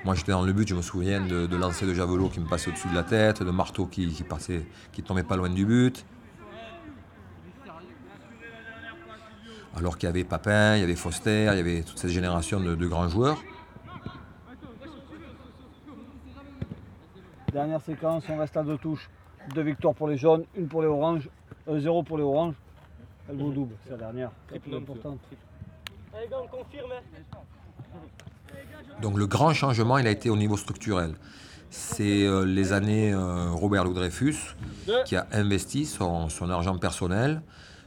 Moi 0.05 0.15
j'étais 0.17 0.33
dans 0.33 0.43
le 0.43 0.53
but, 0.53 0.67
je 0.69 0.75
me 0.75 0.83
souviens 0.83 1.21
de, 1.25 1.57
lancer 1.57 1.87
de 1.87 1.95
javelot 1.95 2.29
qui 2.29 2.41
me 2.41 2.49
passait 2.49 2.71
au-dessus 2.71 2.89
de 2.89 2.95
la 2.95 3.05
tête, 3.05 3.43
de 3.43 3.51
marteau 3.51 3.87
qui, 3.87 4.07
passait, 4.29 4.67
qui 4.93 5.03
tombait 5.03 5.23
pas 5.23 5.37
loin 5.37 5.49
du 5.49 5.65
but. 5.65 6.05
Alors 9.77 9.97
qu'il 9.97 10.09
y 10.09 10.11
avait 10.11 10.25
Papin, 10.25 10.77
il 10.77 10.81
y 10.81 10.85
avait 10.85 10.95
Foster, 10.95 11.49
il 11.53 11.57
y 11.57 11.61
avait 11.61 11.83
toute 11.83 11.99
cette 11.99 12.11
génération 12.11 12.61
de, 12.61 12.75
de 12.75 12.87
grands 12.87 13.09
joueurs. 13.09 13.39
Dernière 17.53 17.81
séquence, 17.81 18.25
on 18.29 18.37
reste 18.37 18.57
à 18.57 18.63
deux 18.65 18.79
touches. 18.79 19.09
Deux 19.55 19.63
victoires 19.63 19.95
pour 19.95 20.09
les 20.09 20.17
jaunes, 20.17 20.45
une 20.57 20.69
pour 20.69 20.81
les 20.81 20.89
oranges, 20.89 21.29
euh, 21.69 21.79
zéro 21.79 22.03
pour 22.03 22.17
les 22.19 22.25
oranges. 22.25 22.55
Elle 23.29 23.37
vaut 23.37 23.51
double, 23.51 23.75
c'est 23.85 23.91
la 23.91 23.97
dernière. 23.97 24.31
C'est 24.53 24.59
plus 24.59 24.75
importante. 24.75 25.19
Allez, 26.15 26.29
gars, 26.29 26.37
on 26.43 26.47
confirme. 26.47 26.91
Donc 29.01 29.19
le 29.19 29.27
grand 29.27 29.53
changement, 29.53 29.99
il 29.99 30.07
a 30.07 30.11
été 30.11 30.31
au 30.31 30.37
niveau 30.37 30.57
structurel. 30.57 31.15
C'est 31.71 32.25
euh, 32.25 32.45
les 32.45 32.73
années 32.73 33.13
euh, 33.13 33.51
Robert 33.51 33.85
Louis 33.85 33.95
Dreyfus 33.95 34.37
qui 35.07 35.17
a 35.17 35.27
investi 35.33 35.87
son, 35.87 36.29
son 36.29 36.49
argent 36.51 36.79
personnel 36.79 37.43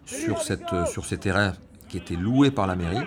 sur, 0.05 0.41
cette, 0.41 0.73
euh, 0.73 0.85
sur 0.85 1.05
ces 1.05 1.17
terrains 1.17 1.53
qui 1.87 1.97
étaient 1.97 2.15
loués 2.15 2.51
par 2.51 2.67
la 2.67 2.75
mairie 2.75 3.05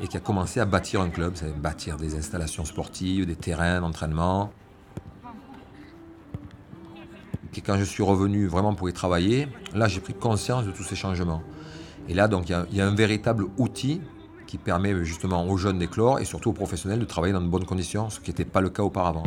et 0.00 0.06
qui 0.06 0.16
a 0.16 0.20
commencé 0.20 0.60
à 0.60 0.66
bâtir 0.66 1.00
un 1.00 1.10
club, 1.10 1.32
c'est 1.34 1.52
bâtir 1.52 1.96
des 1.96 2.16
installations 2.16 2.64
sportives, 2.64 3.26
des 3.26 3.34
terrains 3.34 3.80
d'entraînement. 3.80 4.52
Et 7.56 7.60
quand 7.60 7.76
je 7.76 7.84
suis 7.84 8.02
revenu 8.02 8.46
vraiment 8.46 8.74
pour 8.74 8.88
y 8.88 8.92
travailler, 8.92 9.48
là 9.74 9.88
j'ai 9.88 10.00
pris 10.00 10.14
conscience 10.14 10.64
de 10.64 10.70
tous 10.70 10.84
ces 10.84 10.96
changements. 10.96 11.42
Et 12.10 12.14
là 12.14 12.26
donc 12.26 12.48
il 12.48 12.52
y 12.52 12.54
a- 12.56 12.66
il 12.72 12.76
y, 12.76 12.80
a 12.80 12.86
un 12.88 12.94
véritable 12.94 13.46
outil 13.56 14.00
qui 14.48 14.58
permet 14.58 15.04
justement 15.04 15.46
aux 15.46 15.56
jeunes 15.56 15.78
d'éclore 15.78 16.18
et 16.18 16.24
surtout 16.24 16.50
aux 16.50 16.52
professionnels 16.52 16.98
de 16.98 17.04
travailler 17.04 17.32
dans 17.32 17.40
de 17.40 17.46
bonnes 17.46 17.64
conditions, 17.64 18.10
ce 18.10 18.18
qui 18.18 18.30
n'était 18.30 18.44
pas 18.44 18.60
le 18.60 18.68
cas 18.68 18.82
auparavant. 18.82 19.22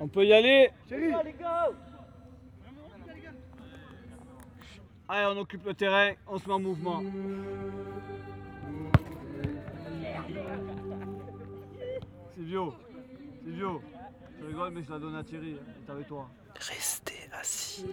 On 0.00 0.08
peut 0.08 0.26
y 0.26 0.32
aller 0.32 0.70
Chérie 0.88 1.12
Allez, 5.10 5.26
on 5.34 5.40
occupe 5.40 5.64
le 5.64 5.72
terrain, 5.72 6.10
on 6.26 6.36
se 6.38 6.46
met 6.46 6.52
en 6.54 6.58
mouvement. 6.58 7.02
Silvio, 12.34 12.74
Silvio, 13.44 13.80
mais 14.72 14.82
je 14.82 14.90
la 14.90 14.98
donne 14.98 15.14
à 15.14 15.22
Thierry, 15.22 15.50
il 15.50 15.54
hein. 15.56 15.92
avec 15.92 16.08
toi. 16.08 16.28
Restez 16.58 17.28
assis, 17.32 17.84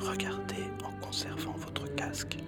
regardez 0.00 0.64
en 0.84 0.92
conservant 1.04 1.52
votre 1.52 1.94
casque. 1.94 2.38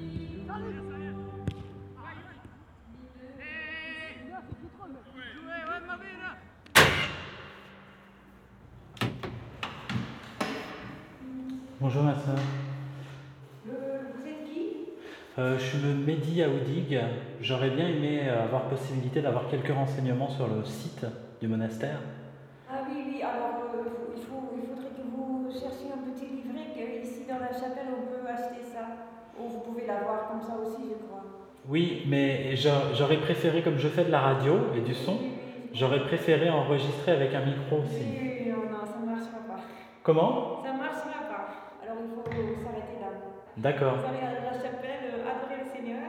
Bonjour 11.81 12.03
ma 12.05 12.15
soeur. 12.15 12.39
Euh, 13.69 13.99
vous 14.15 14.29
êtes 14.29 14.45
qui? 14.45 14.69
Euh, 15.39 15.59
je 15.59 15.65
suis 15.65 15.79
le 15.79 15.95
Mehdi 15.95 16.43
Aoudig. 16.43 17.01
J'aurais 17.41 17.71
bien 17.71 17.89
aimé 17.89 18.29
avoir 18.29 18.69
possibilité 18.69 19.21
d'avoir 19.21 19.49
quelques 19.49 19.73
renseignements 19.73 20.31
sur 20.31 20.47
le 20.47 20.65
site 20.65 21.07
du 21.41 21.49
monastère. 21.49 21.99
Ah 22.71 22.85
oui, 22.89 23.02
alors 23.23 23.71
euh, 23.75 24.13
il, 24.17 24.23
faut, 24.23 24.53
il 24.57 24.67
faudrait 24.69 24.91
que 24.91 25.03
vous 25.03 25.49
cherchiez 25.51 25.91
un 25.93 26.03
petit 26.11 26.27
livret 26.27 26.67
qu'ici 26.75 27.25
dans 27.29 27.39
la 27.41 27.53
chapelle 27.53 27.89
on 27.97 28.07
peut 28.11 28.27
acheter 28.29 28.65
ça. 28.73 28.85
Ou 29.39 29.49
vous 29.49 29.61
pouvez 29.61 29.87
l'avoir 29.87 30.29
comme 30.29 30.43
ça 30.43 30.57
aussi, 30.63 30.83
je 30.91 31.07
crois. 31.07 31.25
Oui, 31.67 32.03
mais 32.07 32.55
j'a- 32.57 32.93
j'aurais 32.93 33.17
préféré, 33.19 33.63
comme 33.63 33.79
je 33.79 33.89
fais 33.89 34.05
de 34.05 34.11
la 34.11 34.21
radio 34.21 34.55
et 34.77 34.81
du 34.81 34.95
son, 34.95 35.17
j'aurais 35.73 36.01
préféré 36.05 36.51
enregistrer 36.51 37.13
avec 37.13 37.35
un 37.35 37.45
micro 37.47 37.77
aussi. 37.79 38.05
oui, 38.05 38.43
oui, 38.45 38.51
non, 38.51 38.71
non, 38.71 38.85
ça 38.85 38.99
ne 39.01 39.07
marchera 39.07 39.39
pas. 39.49 39.61
Comment? 40.03 40.63
Ça 40.65 40.73
ne 40.73 40.79
marchera 40.79 41.29
pas. 41.29 41.47
Alors 41.83 41.97
il 42.03 42.11
faut 42.11 42.63
s'arrêter 42.63 42.99
là. 43.01 43.09
D'accord. 43.57 43.97
Vous 43.97 44.09
allez 44.09 44.19
à 44.27 44.53
la 44.53 44.59
chapelle, 44.59 45.05
euh, 45.15 45.31
adorer 45.31 45.65
le 45.65 45.71
Seigneur. 45.71 46.01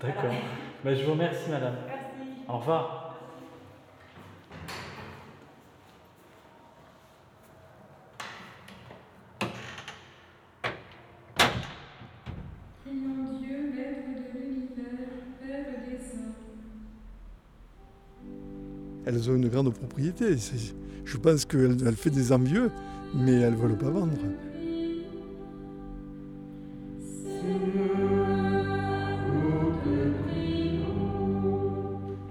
D'accord. 0.00 0.34
Bah, 0.84 0.94
je 0.94 1.04
vous 1.04 1.12
remercie, 1.12 1.50
madame. 1.50 1.74
Merci. 1.86 2.44
Au 2.48 2.58
revoir. 2.58 2.97
Elles 19.18 19.30
ont 19.30 19.34
une 19.34 19.48
grande 19.48 19.74
propriété. 19.74 20.36
Je 21.04 21.16
pense 21.16 21.44
qu'elle 21.44 21.76
elle 21.84 21.96
fait 21.96 22.10
des 22.10 22.30
envieux, 22.30 22.70
mais 23.14 23.32
elles 23.32 23.54
ne 23.54 23.56
veulent 23.56 23.76
pas 23.76 23.90
vendre. 23.90 24.12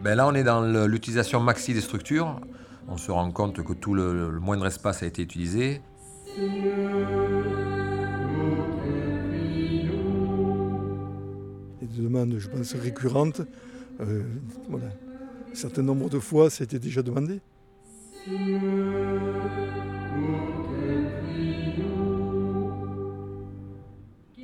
Ben 0.01 0.15
là, 0.15 0.27
on 0.27 0.34
est 0.34 0.46
dans 0.46 0.62
l'utilisation 0.88 1.41
maxi 1.41 1.74
des 1.74 1.82
structures. 1.82 2.39
On 2.88 2.96
se 2.96 3.12
rend 3.12 3.29
compte 3.32 3.62
que 3.62 3.74
tout 3.74 3.94
le, 3.94 4.32
le 4.32 4.39
moindre 4.39 4.65
espace 4.65 5.03
a 5.03 5.08
été 5.08 5.22
utilisé. 5.22 5.82
Et 11.82 11.86
des 11.86 12.01
demandes, 12.01 12.36
je 12.38 12.48
pense, 12.48 12.74
récurrentes. 12.75 13.41
Euh, 14.00 14.24
voilà. 14.70 14.88
Un 15.51 15.56
certain 15.56 15.82
nombre 15.82 16.10
de 16.10 16.20
fois, 16.20 16.50
ça 16.50 16.63
a 16.63 16.66
été 16.66 16.80
déjà 16.80 17.01
demandé. 17.01 17.42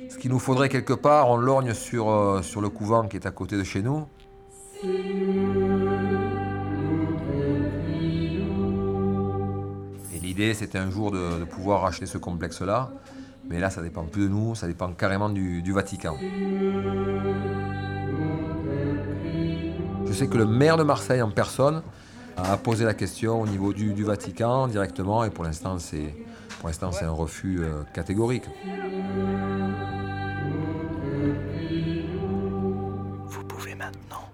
Ce 0.08 0.18
qu'il 0.18 0.30
nous 0.30 0.38
faudrait 0.38 0.68
quelque 0.68 0.94
part, 0.94 1.28
on 1.30 1.36
lorgne 1.36 1.74
sur, 1.74 2.08
euh, 2.08 2.40
sur 2.42 2.60
le 2.60 2.68
couvent 2.68 3.06
qui 3.06 3.16
est 3.16 3.26
à 3.26 3.30
côté 3.30 3.56
de 3.56 3.64
chez 3.64 3.82
nous. 3.82 4.06
Et 10.14 10.18
l'idée, 10.20 10.54
c'était 10.54 10.78
un 10.78 10.90
jour 10.90 11.10
de, 11.10 11.44
pouvoir 11.44 11.82
racheter 11.82 12.06
ce 12.06 12.18
complexe-là. 12.18 12.90
Mais 13.48 13.60
là, 13.60 13.68
ça 13.68 13.82
dépend 13.82 14.04
plus 14.04 14.24
de 14.24 14.28
nous, 14.28 14.54
ça 14.54 14.66
dépend 14.66 14.90
carrément 14.92 15.28
du 15.28 15.72
Vatican. 15.72 16.16
Je 20.14 20.20
sais 20.20 20.28
que 20.28 20.38
le 20.38 20.46
maire 20.46 20.76
de 20.76 20.84
Marseille 20.84 21.20
en 21.22 21.30
personne 21.32 21.82
a 22.36 22.56
posé 22.56 22.84
la 22.84 22.94
question 22.94 23.42
au 23.42 23.48
niveau 23.48 23.72
du, 23.72 23.94
du 23.94 24.04
Vatican 24.04 24.68
directement, 24.68 25.24
et 25.24 25.30
pour 25.30 25.42
l'instant, 25.42 25.76
c'est 25.80 26.14
pour 26.60 26.68
l'instant, 26.68 26.92
c'est 26.92 27.04
un 27.04 27.10
refus 27.10 27.58
euh, 27.58 27.82
catégorique. 27.92 28.44
Vous 33.26 33.42
pouvez 33.42 33.74
maintenant 33.74 34.30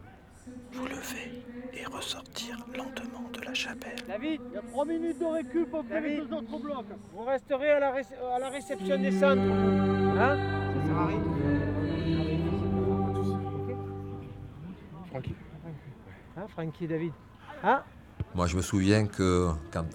vous 0.74 0.84
lever 0.84 1.44
et 1.72 1.86
ressortir 1.86 2.58
lentement 2.76 3.30
de 3.32 3.40
la 3.40 3.54
chapelle. 3.54 3.96
David, 4.06 4.42
il 4.50 4.54
y 4.56 4.58
a 4.58 4.62
3 4.72 4.84
minutes 4.84 5.18
de 5.18 5.24
récup 5.24 5.70
pour 5.70 5.82
les 5.90 6.18
deux 6.18 6.34
autres 6.34 6.58
blocs. 6.58 6.86
Vous 7.14 7.24
resterez 7.24 7.70
à 7.70 7.80
la, 7.80 7.94
à 8.34 8.38
la 8.38 8.50
réception 8.50 8.98
des 9.00 9.12
centres. 9.12 9.40
Hein 9.40 10.36
Ça 10.36 10.86
sert 10.86 10.98
à 10.98 11.06
rien. 11.06 11.20
Francky. 15.10 15.34
Hein, 16.40 16.46
Francky 16.48 16.86
David 16.86 17.12
Hein 17.62 17.82
Moi, 18.34 18.46
je 18.46 18.56
me 18.56 18.62
souviens 18.62 19.06
que 19.06 19.48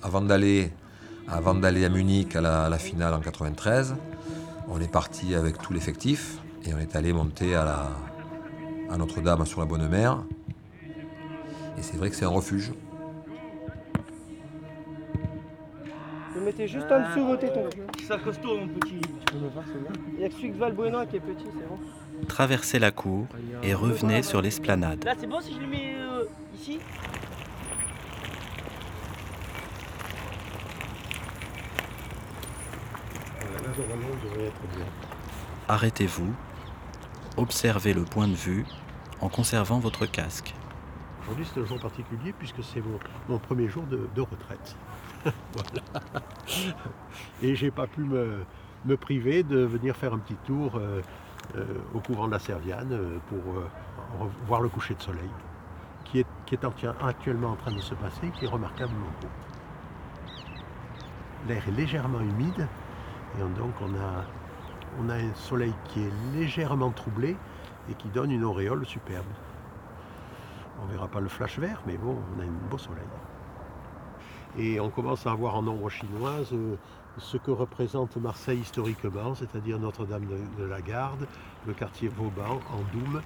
avant 0.04 0.22
d'aller 0.22 0.72
avant 1.28 1.56
d'aller 1.56 1.84
à 1.86 1.90
Munich 1.90 2.36
à 2.36 2.70
la, 2.70 2.78
finale 2.78 3.16
en 3.16 3.20
93, 3.20 3.96
on 4.68 4.80
est 4.80 4.92
parti 4.92 5.34
avec 5.34 5.58
tout 5.58 5.74
l'effectif 5.74 6.38
et 6.64 6.74
on 6.76 6.78
est 6.78 6.96
allé 6.96 7.14
monter 7.14 7.56
à 7.56 7.90
Notre-Dame 8.96 9.44
sur 9.48 9.60
la 9.60 9.66
Bonne 9.66 9.88
Mer. 9.88 10.24
Et 11.80 11.82
c'est 11.82 11.98
vrai 11.98 12.12
que 12.12 12.16
c'est 12.16 12.26
un 12.26 12.30
refuge. 12.30 12.74
Mettez 16.46 16.68
juste 16.68 16.92
en 16.92 17.00
dessous 17.10 17.26
vos 17.26 17.36
tétons. 17.36 17.70
C'est 18.08 18.24
costaud, 18.24 18.58
mon 18.60 18.68
petit. 18.68 19.02
Il 20.14 20.20
n'y 20.20 20.26
a 20.26 20.30
que 20.30 20.36
celui 20.36 20.52
de 20.52 20.58
Valbuena 20.58 21.06
qui 21.06 21.18
est 21.18 21.20
petit, 21.20 21.46
c'est 21.46 21.68
bon. 21.68 21.80
Traversez 22.28 22.80
la 22.80 22.92
cour 22.92 23.28
et 23.64 23.74
revenez 23.74 24.22
sur 24.22 24.42
l'esplanade. 24.42 25.04
Là, 25.04 25.14
c'est 25.20 25.28
bon 25.28 25.42
si 25.42 25.54
je 25.56 25.60
le 25.60 25.68
mets 25.68 25.96
euh, 25.98 26.26
ici 26.56 26.80
Là, 33.42 33.72
normalement, 33.78 34.08
on 34.14 34.26
devrait 34.26 34.48
être 34.48 34.62
bien. 34.76 34.86
Arrêtez-vous, 35.68 36.34
observez 37.38 37.94
le 37.94 38.04
point 38.04 38.28
de 38.28 38.36
vue 38.36 38.66
en 39.20 39.30
conservant 39.30 39.80
votre 39.80 40.06
casque. 40.06 40.54
Aujourd'hui, 41.24 41.48
c'est 41.52 41.60
un 41.60 41.66
jour 41.66 41.80
particulier 41.80 42.34
puisque 42.38 42.64
c'est 42.64 42.82
mon, 42.82 43.00
mon 43.28 43.40
premier 43.40 43.68
jour 43.68 43.84
de, 43.84 44.08
de 44.16 44.22
retraite. 44.22 44.76
Voilà. 45.54 46.22
Et 47.42 47.56
j'ai 47.56 47.72
pas 47.72 47.88
pu 47.88 48.02
me, 48.02 48.46
priver 48.98 49.44
de 49.44 49.60
venir 49.60 49.96
faire 49.96 50.14
un 50.14 50.20
petit 50.20 50.38
tour 50.46 50.76
euh, 50.76 51.02
euh, 51.58 51.66
au 51.94 52.00
couvent 52.00 52.28
de 52.28 52.32
la 52.32 52.40
Serviane 52.40 52.92
euh, 52.92 53.18
pour 53.28 53.42
voir 54.48 54.62
le 54.62 54.70
coucher 54.70 54.94
de 54.96 55.02
soleil 55.02 55.30
qui 56.06 56.20
est, 56.56 56.66
actuellement 57.02 57.52
en 57.52 57.56
train 57.56 57.72
de 57.72 57.82
se 57.82 57.94
passer, 57.96 58.30
qui 58.38 58.46
est 58.46 58.48
remarquablement 58.48 59.08
beau. 59.22 59.28
L'air 61.48 61.68
est 61.68 61.72
légèrement 61.72 62.22
humide 62.22 62.68
et 63.38 63.44
on- 63.44 63.50
donc 63.50 63.74
on 63.82 63.94
a, 63.96 64.24
on 65.00 65.10
a 65.10 65.16
un 65.16 65.34
soleil 65.34 65.74
qui 65.86 66.02
est 66.04 66.14
légèrement 66.34 66.92
troublé 66.92 67.36
et 67.90 67.94
qui 67.96 68.08
donne 68.10 68.32
une 68.32 68.44
auréole 68.44 68.86
superbe. 68.86 69.26
On 70.82 70.86
verra 70.86 71.08
pas 71.08 71.20
le 71.20 71.30
flash 71.30 71.60
vert, 71.60 71.82
mais 71.86 71.98
bon, 71.98 72.18
on 72.36 72.40
a 72.40 72.44
un 72.44 72.70
beau 72.70 72.78
soleil. 72.78 73.04
Et 74.58 74.80
on 74.80 74.90
commence 74.90 75.28
à 75.28 75.34
voir 75.34 75.56
en 75.56 75.68
ombre 75.68 75.90
chinoise 75.90 76.54
euh, 76.54 76.76
ce 77.18 77.38
que 77.38 77.52
représente 77.52 78.16
Marseille 78.16 78.60
historiquement, 78.60 79.36
c'est-à-dire 79.36 79.80
Notre-Dame 79.80 80.26
de, 80.58 80.64
la 80.64 80.82
Garde, 80.82 81.28
le 81.68 81.74
quartier 81.74 82.08
Vauban 82.08 82.62
en 82.72 82.82
Doum. 82.94 83.22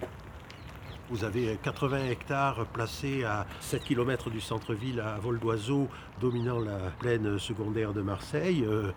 Vous 1.11 1.23
avez 1.23 1.57
80 1.61 2.05
hectares 2.05 2.65
placés 2.67 3.23
à 3.23 3.45
7 3.61 3.83
km 3.83 4.29
du 4.29 4.41
centre-ville 4.41 4.99
à 4.99 5.17
vol 5.19 5.39
d'oiseau, 5.39 5.87
dominant 6.19 6.59
la 6.59 6.91
plaine 6.99 7.37
secondaire 7.37 7.93
de 7.93 8.01
Marseille. 8.01 8.63
Euh, 8.65 8.91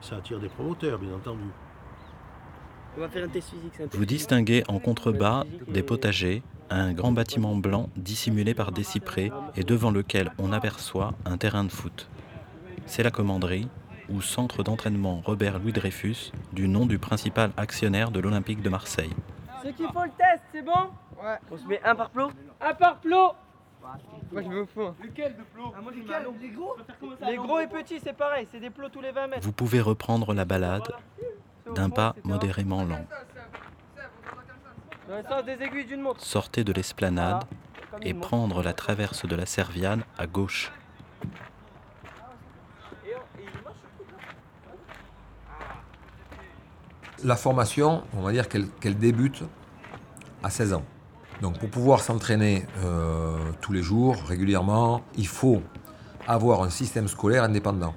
ça 0.00 0.16
attire 0.16 0.38
des 0.38 0.48
promoteurs, 0.48 0.98
bien 0.98 1.14
entendu. 1.14 1.44
On 2.98 3.02
va 3.02 3.08
faire 3.08 3.24
un 3.24 3.28
test 3.28 3.50
physique. 3.50 3.72
c'est 3.76 3.84
un 3.84 3.86
test 3.86 3.96
Vous 3.96 4.04
distinguez 4.04 4.64
en 4.66 4.80
contrebas 4.80 5.44
des 5.68 5.84
potagers, 5.84 6.42
un 6.68 6.92
grand 6.92 7.12
bâtiment 7.12 7.54
blanc 7.54 7.90
dissimulé 7.94 8.54
par 8.54 8.72
des 8.72 8.82
cyprès 8.82 9.30
et 9.54 9.62
devant 9.62 9.92
lequel 9.92 10.32
on 10.36 10.52
aperçoit 10.52 11.14
un 11.24 11.36
terrain 11.36 11.62
de 11.62 11.70
foot. 11.70 12.08
C'est 12.86 13.04
la 13.04 13.12
commanderie 13.12 13.68
ou 14.08 14.20
centre 14.20 14.64
d'entraînement 14.64 15.22
Robert 15.24 15.60
Louis 15.60 15.72
Dreyfus, 15.72 16.32
du 16.52 16.66
nom 16.66 16.86
du 16.86 16.98
principal 16.98 17.52
actionnaire 17.56 18.10
de 18.10 18.18
l'Olympique 18.18 18.62
de 18.62 18.68
Marseille. 18.68 19.14
Ceux 19.62 19.70
qui 19.70 19.84
font 19.84 20.02
le 20.02 20.10
test, 20.18 20.42
c'est 20.52 20.62
bon 20.62 20.90
Ouais. 21.22 21.36
On 21.52 21.56
se 21.56 21.66
met 21.68 21.80
un 21.84 21.94
par 21.94 22.10
plot 22.10 22.30
Un 22.60 22.74
par 22.74 22.96
plot 22.98 23.32
Moi 24.32 24.42
je 24.42 24.48
me 24.48 24.66
fous. 24.66 24.90
Lequel 25.04 25.36
de 25.36 25.42
plot 25.54 25.72
ah, 25.76 25.80
moi, 25.80 25.92
gros 26.52 26.76
Les 27.28 27.36
gros 27.36 27.60
et 27.60 27.68
petits, 27.68 28.00
c'est 28.02 28.12
pareil, 28.12 28.48
c'est 28.50 28.60
des 28.60 28.70
plots 28.70 28.88
tous 28.88 29.00
les 29.00 29.12
20 29.12 29.28
mètres. 29.28 29.42
Vous 29.42 29.52
pouvez 29.52 29.80
reprendre 29.80 30.34
la 30.34 30.44
balade 30.44 30.90
d'un 31.78 31.90
pas 31.90 32.16
modérément 32.24 32.84
lent. 32.84 33.06
Sortez 36.18 36.64
de 36.64 36.72
l'esplanade 36.72 37.44
et 38.02 38.14
prendre 38.14 38.62
la 38.62 38.72
traverse 38.72 39.26
de 39.26 39.36
la 39.36 39.46
Serviane 39.46 40.02
à 40.18 40.26
gauche. 40.26 40.72
La 47.24 47.36
formation, 47.36 48.02
on 48.16 48.22
va 48.22 48.32
dire 48.32 48.48
qu'elle 48.48 48.68
qu'elle 48.80 48.98
débute 48.98 49.42
à 50.42 50.50
16 50.50 50.72
ans. 50.74 50.84
Donc 51.42 51.58
pour 51.58 51.70
pouvoir 51.70 52.00
s'entraîner 52.00 52.66
euh, 52.78 53.52
tous 53.60 53.72
les 53.72 53.82
jours, 53.82 54.16
régulièrement, 54.26 55.02
il 55.16 55.28
faut 55.28 55.62
avoir 56.26 56.62
un 56.62 56.70
système 56.70 57.06
scolaire 57.08 57.44
indépendant. 57.44 57.94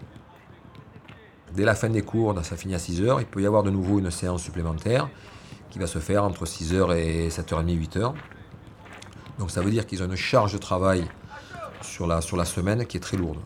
Dès 1.54 1.66
la 1.66 1.76
fin 1.76 1.90
des 1.90 2.02
cours, 2.02 2.34
ça 2.44 2.56
finit 2.56 2.76
à 2.76 2.78
6h, 2.78 3.20
il 3.20 3.26
peut 3.26 3.42
y 3.42 3.46
avoir 3.46 3.64
de 3.64 3.70
nouveau 3.70 4.00
une 4.00 4.10
séance 4.10 4.42
supplémentaire 4.42 5.10
qui 5.70 5.80
va 5.80 5.88
se 5.88 6.00
faire 6.00 6.24
entre 6.24 6.46
6h 6.46 6.96
et 6.96 7.30
7h30, 7.30 7.66
8h. 7.66 8.14
Donc 9.38 9.52
ça 9.52 9.62
veut 9.62 9.72
dire 9.72 9.86
qu'ils 9.86 10.02
ont 10.02 10.06
une 10.06 10.16
charge 10.16 10.54
de 10.54 10.58
travail 10.58 11.06
sur 11.82 12.08
la, 12.08 12.22
sur 12.22 12.38
la 12.38 12.46
semaine 12.46 12.86
qui 12.86 12.98
est 12.98 13.02
très 13.02 13.18
lourde. 13.18 13.40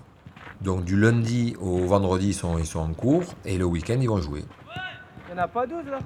Donc 0.62 0.84
du 0.84 1.00
lundi 1.00 1.56
au 1.60 1.80
vendredi, 1.86 2.30
ils 2.30 2.34
sont, 2.34 2.58
ils 2.58 2.66
sont 2.66 2.80
en 2.80 2.94
cours 2.94 3.24
et 3.44 3.58
le 3.58 3.66
week-end, 3.66 3.98
ils 4.00 4.10
vont 4.10 4.22
jouer. 4.22 4.44
Il 5.28 5.34
n'y 5.34 5.40
en 5.40 5.44
a 5.44 5.48
pas 5.48 5.66
12 5.66 5.86
là? 5.86 6.00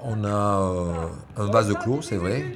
On 0.00 0.22
a 0.24 0.60
euh, 0.60 1.08
un 1.36 1.46
vase 1.46 1.74
clos, 1.82 2.02
c'est 2.02 2.16
vrai. 2.16 2.54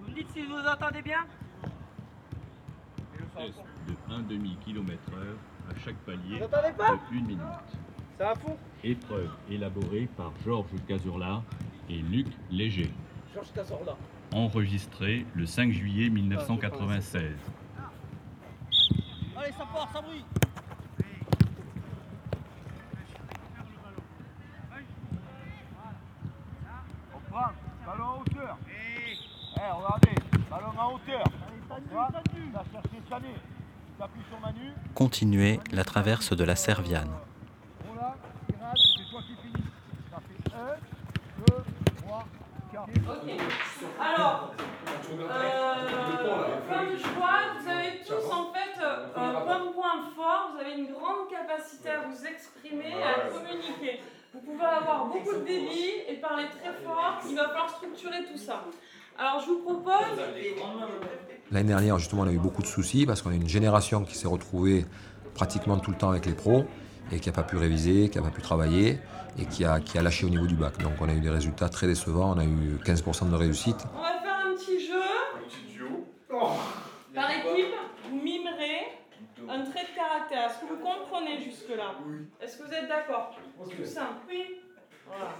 Vous 0.00 0.08
me 0.08 0.14
dites 0.14 0.28
si 0.32 0.42
vous 0.46 0.54
entendez 0.54 1.02
bien? 1.02 1.18
De 3.86 4.14
1 4.14 4.20
demi-kilomètre 4.22 5.10
heure? 5.12 5.36
À 5.70 5.78
chaque 5.84 5.96
palier 5.96 6.38
de 6.38 7.16
1 7.16 7.20
minute. 7.22 7.38
Ça 8.18 8.24
va 8.24 8.34
fond 8.34 8.56
Épreuve 8.82 9.30
élaborée 9.50 10.08
par 10.16 10.32
Georges 10.44 10.70
Cazurla 10.86 11.42
et 11.90 11.98
Luc 11.98 12.26
Léger. 12.50 12.90
Georges 13.34 13.52
Cazorla. 13.52 13.96
Enregistré 14.32 15.26
le 15.34 15.46
5 15.46 15.72
juillet 15.72 16.08
1996. 16.10 17.22
Allez, 19.36 19.52
ça 19.52 19.66
part, 19.72 19.88
ça 19.92 20.00
brille 20.00 20.24
On 27.14 27.30
prend, 27.30 27.50
ballon 27.84 28.04
en 28.04 28.20
hauteur. 28.20 28.58
Eh, 29.56 29.60
regardez, 29.60 30.22
ballon 30.50 30.78
en 30.78 30.94
hauteur. 30.94 31.24
Tu 32.34 32.50
vas 32.52 32.64
chercher 32.72 33.36
Continuez 34.94 35.60
la 35.72 35.84
traverse 35.84 36.32
de 36.34 36.44
la 36.44 36.56
Serviane. 36.56 37.10
Bon 37.86 37.94
là, 37.94 38.16
il 38.48 38.54
rate, 38.62 38.76
c'est 38.76 39.10
toi 39.10 39.20
qui 39.22 39.34
finis. 39.42 39.64
Ça 40.10 40.18
fait 40.20 40.54
1, 40.54 40.76
2, 41.46 41.64
3, 42.02 42.26
4. 42.72 42.90
Alors, 44.00 44.54
euh, 45.18 46.60
point 46.68 46.84
du 46.86 46.98
choix, 46.98 47.38
vous 47.60 47.68
avez 47.68 48.02
tous 48.06 48.32
en 48.32 48.52
fait 48.52 48.80
euh, 48.82 49.06
comme 49.46 49.72
point 49.72 50.10
fort, 50.14 50.50
vous 50.54 50.60
avez 50.60 50.74
une 50.78 50.92
grande 50.92 51.28
capacité 51.30 51.90
à 51.90 52.00
vous 52.00 52.26
exprimer, 52.26 53.02
à 53.02 53.30
communiquer. 53.30 54.02
Vous 54.34 54.40
pouvez 54.40 54.64
avoir 54.64 55.06
beaucoup 55.06 55.34
de 55.34 55.44
débit 55.44 56.02
et 56.08 56.14
parler 56.16 56.46
très 56.50 56.72
fort, 56.84 57.20
il 57.28 57.36
va 57.36 57.48
falloir 57.48 57.70
structurer 57.70 58.24
tout 58.30 58.38
ça. 58.38 58.64
Alors 59.18 59.40
je 59.40 59.46
vous 59.46 59.58
propose... 59.60 59.92
L'année 61.52 61.68
dernière, 61.68 61.98
justement, 61.98 62.22
on 62.22 62.26
a 62.26 62.32
eu 62.32 62.38
beaucoup 62.38 62.62
de 62.62 62.66
soucis 62.66 63.06
parce 63.06 63.22
qu'on 63.22 63.30
a 63.30 63.34
une 63.34 63.48
génération 63.48 64.04
qui 64.04 64.16
s'est 64.16 64.26
retrouvée 64.26 64.84
pratiquement 65.34 65.78
tout 65.78 65.92
le 65.92 65.96
temps 65.96 66.10
avec 66.10 66.26
les 66.26 66.34
pros 66.34 66.64
et 67.12 67.20
qui 67.20 67.28
n'a 67.28 67.32
pas 67.32 67.44
pu 67.44 67.56
réviser, 67.56 68.10
qui 68.10 68.18
n'a 68.18 68.24
pas 68.24 68.30
pu 68.34 68.42
travailler 68.42 68.98
et 69.38 69.46
qui 69.46 69.64
a, 69.64 69.80
qui 69.80 69.96
a 69.96 70.02
lâché 70.02 70.26
au 70.26 70.28
niveau 70.28 70.46
du 70.46 70.56
bac. 70.56 70.76
Donc 70.78 70.94
on 71.00 71.08
a 71.08 71.12
eu 71.12 71.20
des 71.20 71.30
résultats 71.30 71.68
très 71.68 71.86
décevants, 71.86 72.34
on 72.34 72.38
a 72.38 72.44
eu 72.44 72.78
15% 72.84 73.30
de 73.30 73.36
réussite. 73.36 73.86
On 73.94 74.00
va 74.00 74.18
faire 74.20 74.46
un 74.46 74.54
petit 74.54 74.84
jeu. 74.84 74.94
Par 77.14 77.30
équipe, 77.30 77.74
vous 78.10 78.16
mimerez 78.16 78.98
un 79.48 79.62
trait 79.62 79.84
de 79.84 79.94
caractère. 79.94 80.50
Est-ce 80.50 80.60
que 80.60 80.66
vous 80.66 80.80
comprenez 80.82 81.40
jusque-là? 81.40 81.94
Est-ce 82.40 82.58
que 82.58 82.64
vous 82.64 82.72
êtes 82.72 82.88
d'accord? 82.88 83.36
Tout 83.64 83.84
simple. 83.84 84.26
Oui. 84.28 84.60
Voilà. 85.06 85.36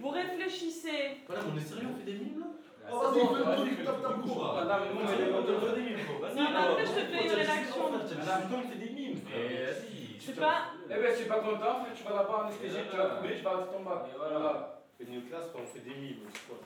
Vous 0.00 0.08
réfléchissez. 0.10 1.20
Voilà, 1.26 1.42
on 1.52 1.56
est 1.58 1.60
sérieux, 1.64 1.88
on 1.92 1.98
fait 1.98 2.06
des 2.12 2.18
mimes 2.18 2.40
là 2.40 2.46
Oh, 2.92 2.98
Vas-y, 2.98 3.22
bon, 3.22 3.34
fais- 3.34 3.44
bon, 3.44 3.64
fais- 3.64 3.76
fais- 3.76 3.84
tape 3.84 4.02
ta 4.02 4.08
bouche, 4.18 4.36
là. 4.36 4.48
Ah, 4.58 4.64
non, 4.66 4.74
mais 4.82 4.92
moi, 4.92 5.02
je- 5.06 5.14
te 5.14 5.66
fait 5.66 5.74
des 5.76 5.86
mimes, 5.86 6.04
quoi. 6.06 6.28
Vas-y, 6.28 6.36
Non, 6.36 6.42
mais 6.42 6.50
quoi. 6.50 6.62
après, 6.72 6.82
je 6.86 6.90
te 6.90 6.94
fais 6.98 7.12
Toi, 7.12 7.22
une 7.22 7.30
rédaction. 7.30 7.62
les 7.62 7.62
histoires, 7.62 8.40
on 8.52 8.70
fait 8.70 8.78
des 8.82 8.90
mimes. 8.92 9.18
Et 9.32 9.64
vas-y. 9.64 10.18
Je 10.18 10.24
sais 10.26 10.32
pas. 10.40 10.58
Eh 10.90 10.94
ben, 10.94 11.08
je 11.12 11.16
suis 11.16 11.28
pas 11.28 11.38
content, 11.40 11.74
tu 11.94 12.02
vas 12.04 12.14
là-bas 12.16 12.38
anesthésié, 12.46 12.80
tu 12.90 12.96
vas 12.96 13.06
couler, 13.16 13.36
tu 13.38 13.44
vas 13.44 13.50
rater 13.50 13.68
ton 13.72 13.82
bac. 13.84 14.02
Voilà. 14.18 14.82
On 14.82 15.04
fait 15.04 15.10
une 15.12 15.22
classe, 15.30 15.46
on 15.54 15.66
fait 15.66 15.82
des 15.84 15.94
mimes. 16.00 16.26
c'est 16.32 16.46
quoi 16.48 16.58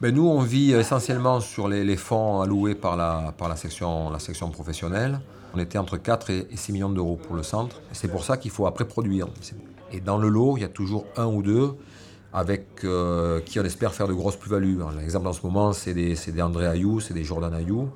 Ben, 0.00 0.14
nous, 0.14 0.26
on 0.28 0.40
vit 0.40 0.72
essentiellement 0.72 1.40
sur 1.40 1.68
les, 1.68 1.84
les 1.84 1.96
fonds 1.96 2.40
alloués 2.40 2.74
par 2.74 2.96
la, 2.96 3.34
par 3.36 3.48
la, 3.48 3.56
section, 3.56 4.10
la 4.10 4.18
section 4.20 4.48
professionnelle. 4.50 5.20
On 5.54 5.58
était 5.58 5.78
entre 5.78 5.96
4 5.96 6.30
et, 6.30 6.46
et 6.50 6.56
6 6.56 6.72
millions 6.72 6.88
d'euros 6.90 7.16
pour 7.16 7.34
le 7.34 7.42
centre. 7.42 7.80
C'est 7.92 8.08
pour 8.08 8.24
ça 8.24 8.36
qu'il 8.36 8.52
faut 8.52 8.66
après 8.66 8.86
produire. 8.86 9.26
Et 9.92 10.00
dans 10.00 10.16
le 10.18 10.28
lot, 10.28 10.56
il 10.56 10.60
y 10.60 10.64
a 10.64 10.68
toujours 10.68 11.04
un 11.16 11.26
ou 11.26 11.42
deux 11.42 11.74
avec 12.32 12.84
euh, 12.84 13.40
qui 13.40 13.58
on 13.58 13.64
espère 13.64 13.92
faire 13.92 14.08
de 14.08 14.12
grosses 14.12 14.36
plus-values. 14.36 14.78
L'exemple 14.98 15.26
en 15.26 15.32
ce 15.32 15.44
moment, 15.44 15.72
c'est 15.72 15.94
des, 15.94 16.42
André 16.42 16.66
Ayou, 16.66 17.00
c'est 17.00 17.14
des 17.14 17.24
Jordan 17.24 17.52
Ayou, 17.52 17.90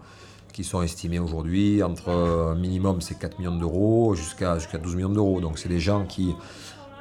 qui 0.53 0.65
sont 0.65 0.83
estimés 0.83 1.19
aujourd'hui 1.19 1.83
entre 1.83 2.11
un 2.11 2.55
minimum 2.55 3.01
c'est 3.01 3.19
4 3.19 3.39
millions 3.39 3.57
d'euros 3.57 4.15
jusqu'à 4.15 4.59
jusqu'à 4.59 4.79
12 4.79 4.97
millions 4.97 5.09
d'euros. 5.09 5.41
Donc 5.41 5.59
c'est 5.59 5.69
des 5.69 5.81
gens 5.81 6.05
qui, 6.05 6.35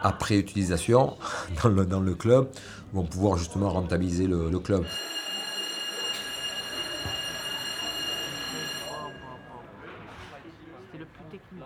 après 0.02 0.38
utilisation 0.38 1.16
dans 1.64 1.70
le, 1.70 1.86
dans 1.86 2.02
le 2.02 2.14
club, 2.14 2.50
vont 2.94 3.04
pouvoir 3.04 3.38
justement 3.38 3.70
rentabiliser 3.70 4.28
le 4.28 4.60
club. 4.60 4.86
C'était 10.92 10.98
le 11.00 11.06
plus 11.06 11.24
technique. 11.32 11.64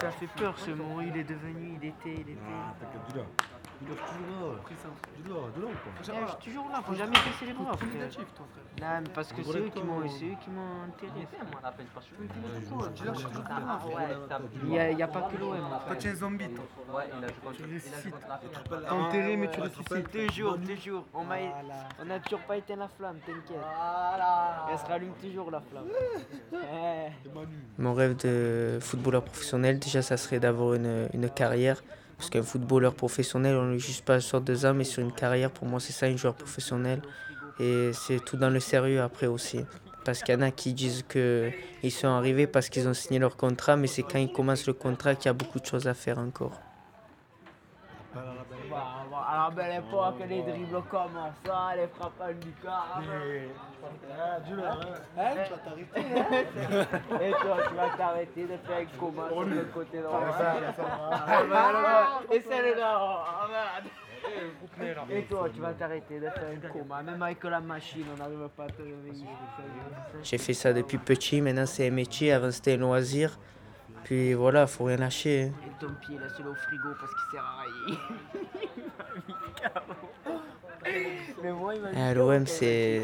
Ça 0.00 0.10
fait 0.10 0.25
peur 0.36 0.58
ce 0.58 0.70
mot, 0.70 1.00
il 1.00 1.16
est 1.18 1.24
devenu, 1.24 1.78
il 1.80 1.88
était, 1.88 2.14
il 2.14 2.32
était. 2.32 3.55
Il 3.82 3.88
est 3.92 3.94
toujours 3.94 4.52
là. 4.52 4.58
Il 5.18 5.26
est 5.26 5.28
là, 5.28 5.40
de 5.54 5.60
là 5.62 5.66
ou 5.66 5.70
pas? 5.70 5.90
Je 6.00 6.42
suis 6.42 6.50
toujours 6.50 6.68
là, 6.70 6.80
faut 6.82 6.94
jamais 6.94 7.12
baisser 7.12 7.46
les 7.46 7.52
bras. 7.52 7.76
frère. 7.76 7.88
Non, 8.78 9.00
mais 9.02 9.08
parce 9.14 9.32
que 9.32 9.42
c'est 9.42 9.58
eux 9.58 9.68
qui 9.74 9.82
m'ont 9.82 10.08
c'est 10.08 10.24
eux 10.26 10.36
qui 10.42 10.50
m'ont 10.50 10.84
enterré. 10.88 11.26
Il 14.62 14.68
n'y 14.68 14.78
a, 14.78 14.90
il 14.90 14.98
y 14.98 15.02
a 15.02 15.08
pas 15.08 15.22
que 15.22 15.36
l'OM. 15.38 15.56
Toi, 15.86 15.96
tu 15.96 16.08
es 16.08 16.10
un 16.10 16.14
zombie, 16.14 16.48
toi. 16.50 16.64
Tu 17.54 17.62
ressuscites. 17.64 18.14
T'es 18.70 18.88
enterré, 18.90 19.36
mais 19.36 19.50
tu 19.50 19.60
ressuscites. 19.60 20.10
Toujours, 20.28 20.58
toujours. 20.58 21.04
On 21.14 21.24
m'a- 21.24 21.36
on 22.00 22.04
n'a 22.04 22.18
toujours 22.20 22.40
pas 22.40 22.56
éteint 22.56 22.76
la 22.76 22.88
flamme, 22.88 23.18
t'inquiète. 23.26 23.60
Elle 24.70 24.78
se 24.78 24.84
rallume 24.86 25.12
toujours 25.22 25.50
la 25.50 25.60
flamme. 25.60 25.88
Mon 27.78 27.94
rêve 27.94 28.16
de 28.16 28.78
footballeur 28.80 29.22
professionnel, 29.22 29.78
déjà, 29.78 30.02
ça 30.02 30.16
serait 30.16 30.40
d'avoir 30.40 30.74
une, 30.74 31.08
une 31.12 31.28
carrière. 31.30 31.82
Parce 32.16 32.30
qu'un 32.30 32.42
footballeur 32.42 32.94
professionnel, 32.94 33.56
on 33.56 33.66
ne 33.66 33.78
juge 33.78 34.02
pas 34.02 34.20
sur 34.20 34.40
deux 34.40 34.64
ans, 34.64 34.74
mais 34.74 34.84
sur 34.84 35.02
une 35.02 35.12
carrière, 35.12 35.50
pour 35.50 35.66
moi, 35.66 35.80
c'est 35.80 35.92
ça, 35.92 36.06
un 36.06 36.16
joueur 36.16 36.34
professionnel. 36.34 37.02
Et 37.60 37.90
c'est 37.92 38.24
tout 38.24 38.36
dans 38.36 38.50
le 38.50 38.60
sérieux 38.60 39.02
après 39.02 39.26
aussi. 39.26 39.60
Parce 40.04 40.22
qu'il 40.22 40.34
y 40.34 40.38
en 40.38 40.42
a 40.42 40.50
qui 40.50 40.72
disent 40.72 41.04
qu'ils 41.10 41.92
sont 41.92 42.08
arrivés 42.08 42.46
parce 42.46 42.68
qu'ils 42.68 42.86
ont 42.86 42.94
signé 42.94 43.18
leur 43.18 43.36
contrat, 43.36 43.76
mais 43.76 43.86
c'est 43.86 44.02
quand 44.02 44.18
ils 44.18 44.32
commencent 44.32 44.66
le 44.66 44.72
contrat 44.72 45.14
qu'il 45.14 45.26
y 45.26 45.28
a 45.30 45.32
beaucoup 45.32 45.58
de 45.58 45.66
choses 45.66 45.88
à 45.88 45.94
faire 45.94 46.18
encore. 46.18 46.60
À 49.36 49.50
la 49.50 49.50
belle 49.50 49.84
époque, 49.84 50.14
les 50.26 50.40
dribbles 50.40 50.82
comme 50.90 51.10
ça, 51.44 51.76
les 51.76 51.88
frappes 51.88 52.20
à 52.22 52.32
Lucas. 52.32 52.84
Hein? 52.96 53.02
tu 54.46 54.54
vas 54.54 54.78
t'arrêter. 55.62 56.00
Et 57.20 57.30
toi, 57.32 57.56
tu 57.68 57.74
vas 57.74 57.90
t'arrêter 57.98 58.44
de 58.44 58.56
faire 58.56 58.78
un 58.78 58.98
coma 58.98 59.28
sur 59.28 59.42
le 59.42 59.64
côté 59.64 60.00
droit. 60.00 60.22
Et 62.32 62.40
celle-là, 62.40 62.98
ah, 62.98 63.46
merde. 63.50 63.90
Et 65.10 65.22
toi, 65.24 65.50
tu 65.52 65.60
vas 65.60 65.74
t'arrêter 65.74 66.18
de 66.18 66.30
faire 66.30 66.50
un 66.54 66.68
coma. 66.70 67.02
Même 67.02 67.22
avec 67.22 67.44
la 67.44 67.60
machine, 67.60 68.06
on 68.14 68.16
n'arrive 68.16 68.48
pas 68.56 68.64
à 68.64 68.68
te 68.68 68.80
réveiller. 68.80 69.26
J'ai 70.22 70.38
fait 70.38 70.54
ça 70.54 70.72
depuis 70.72 70.96
petit, 70.96 71.42
maintenant 71.42 71.66
c'est 71.66 71.88
un 71.88 71.90
métier, 71.92 72.32
avant 72.32 72.50
c'était 72.50 72.72
un 72.72 72.78
loisir. 72.78 73.38
Puis 74.04 74.32
voilà, 74.32 74.66
faut 74.66 74.84
rien 74.84 74.96
lâcher. 74.96 75.46
Et 75.46 75.52
ton 75.78 75.92
pied, 76.00 76.16
laisse-le 76.18 76.48
au 76.48 76.54
frigo 76.54 76.88
parce 76.98 77.12
qu'il 77.12 77.30
sert 77.32 77.44
à 77.44 77.60
rien. 77.60 77.98
À 81.94 82.14
l'OM, 82.14 82.46
c'est 82.46 83.02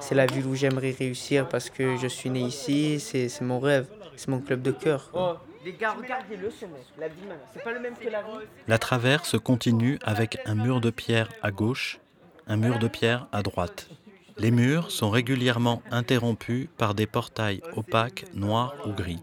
c'est 0.00 0.14
la 0.14 0.26
ville 0.26 0.46
où 0.46 0.54
j'aimerais 0.54 0.92
réussir 0.92 1.48
parce 1.48 1.70
que 1.70 1.96
je 1.96 2.06
suis 2.06 2.30
né 2.30 2.40
ici, 2.40 3.00
c'est 3.00 3.28
c'est 3.28 3.44
mon 3.44 3.60
rêve, 3.60 3.86
c'est 4.16 4.28
mon 4.28 4.40
club 4.40 4.62
de 4.62 4.72
cœur. 4.72 5.10
Oh, 5.12 5.34
les 5.64 5.72
gars, 5.74 5.92
regardez-le 5.92 6.50
ce 6.50 6.64
mec, 6.66 6.86
la 6.98 7.08
vie 7.08 7.14
c'est 7.52 7.62
pas 7.62 7.72
le 7.72 7.80
même 7.80 7.94
que 7.94 8.08
la 8.08 8.22
vie. 8.22 8.28
La 8.66 8.78
traverse 8.78 9.38
continue 9.38 9.98
avec 10.02 10.38
un 10.46 10.54
mur 10.54 10.80
de 10.80 10.90
pierre 10.90 11.28
à 11.42 11.50
gauche, 11.50 12.00
un 12.46 12.56
mur 12.56 12.78
de 12.78 12.88
pierre 12.88 13.26
à 13.32 13.42
droite. 13.42 13.88
Les 14.38 14.50
murs 14.50 14.90
sont 14.90 15.10
régulièrement 15.10 15.82
interrompus 15.90 16.68
par 16.78 16.94
des 16.94 17.06
portails 17.06 17.60
opaques, 17.76 18.24
noirs 18.34 18.74
ou 18.86 18.92
gris. 18.92 19.22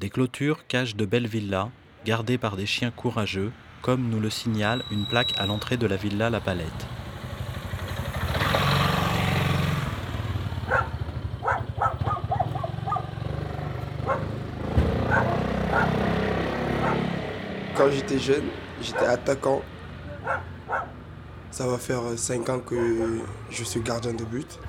Des 0.00 0.10
clôtures 0.10 0.66
cachent 0.66 0.96
de 0.96 1.06
belles 1.06 1.28
villas, 1.28 1.70
gardées 2.04 2.38
par 2.38 2.56
des 2.56 2.66
chiens 2.66 2.90
courageux, 2.90 3.52
comme 3.82 4.08
nous 4.08 4.20
le 4.20 4.30
signale 4.30 4.84
une 4.92 5.04
plaque 5.04 5.34
à 5.38 5.46
l'entrée 5.46 5.76
de 5.76 5.86
la 5.86 5.96
villa 5.96 6.30
La 6.30 6.40
Palette. 6.40 6.70
Quand 17.76 17.90
j'étais 17.90 18.20
jeune, 18.20 18.44
j'étais 18.80 19.04
attaquant 19.04 19.62
Ça 21.50 21.66
va 21.66 21.76
faire 21.76 22.02
5 22.16 22.48
ans 22.48 22.60
que 22.60 23.20
je 23.50 23.64
suis 23.64 23.80
gardien 23.80 24.14
de 24.14 24.24
but. 24.24 24.60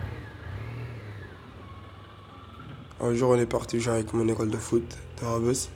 Un 2.99 3.13
jour, 3.13 3.31
on 3.31 3.37
est 3.37 3.45
parti 3.45 3.79
jouer 3.79 3.93
avec 3.93 4.13
mon 4.13 4.27
école 4.27 4.49
de 4.49 4.57
foot 4.57 4.97
de 5.21 5.25
Rabus. 5.25 5.69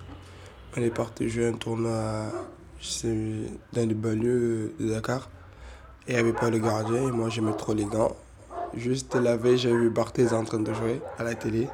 On 0.76 0.82
est 0.82 0.90
parti 0.90 1.30
jouer 1.30 1.48
un 1.48 1.54
tournoi 1.54 2.32
dans 3.74 3.88
les 3.88 3.94
banlieues 3.94 4.74
de 4.80 4.90
Dakar. 4.90 5.30
Et 6.08 6.12
il 6.12 6.14
n'y 6.16 6.20
avait 6.22 6.34
pas 6.34 6.50
le 6.50 6.60
gardien 6.60 7.08
et 7.08 7.12
moi 7.12 7.30
j'aimais 7.30 7.56
trop 7.58 7.74
les 7.74 7.86
gants. 7.86 8.16
Juste 8.76 9.16
la 9.16 9.38
veille, 9.38 9.58
j'ai 9.58 9.76
vu 9.76 9.90
Barthez 9.90 10.34
en 10.34 10.44
train 10.44 10.60
de 10.60 10.74
jouer 10.74 11.02
à 11.18 11.24
la 11.24 11.36
télé. 11.36 11.68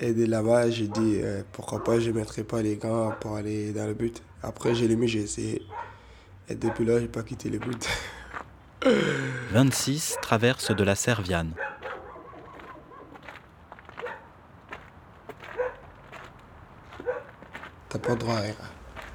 Et 0.00 0.12
de 0.12 0.26
là-bas, 0.26 0.70
j'ai 0.70 0.88
dit 0.88 1.20
euh, 1.22 1.42
pourquoi 1.52 1.82
pas 1.84 2.00
je 2.00 2.10
ne 2.10 2.16
mettrais 2.16 2.42
pas 2.42 2.62
les 2.62 2.76
gants 2.76 3.12
pour 3.20 3.36
aller 3.36 3.72
dans 3.72 3.86
le 3.86 3.94
but. 3.94 4.22
Après, 4.42 4.74
j'ai 4.74 4.88
les 4.88 4.96
mis, 4.96 5.06
j'ai 5.06 5.20
essayé. 5.20 5.62
Et 6.48 6.54
depuis 6.54 6.84
là, 6.84 6.98
j'ai 7.00 7.08
pas 7.08 7.22
quitté 7.22 7.48
le 7.48 7.58
but. 7.58 7.88
26 9.52 10.16
traverse 10.20 10.74
de 10.74 10.84
la 10.84 10.94
Serviane. 10.94 11.52
T'as 17.88 17.98
pas 17.98 18.10
le 18.10 18.16
droit 18.16 18.34
à 18.34 18.40
rien. 18.40 18.54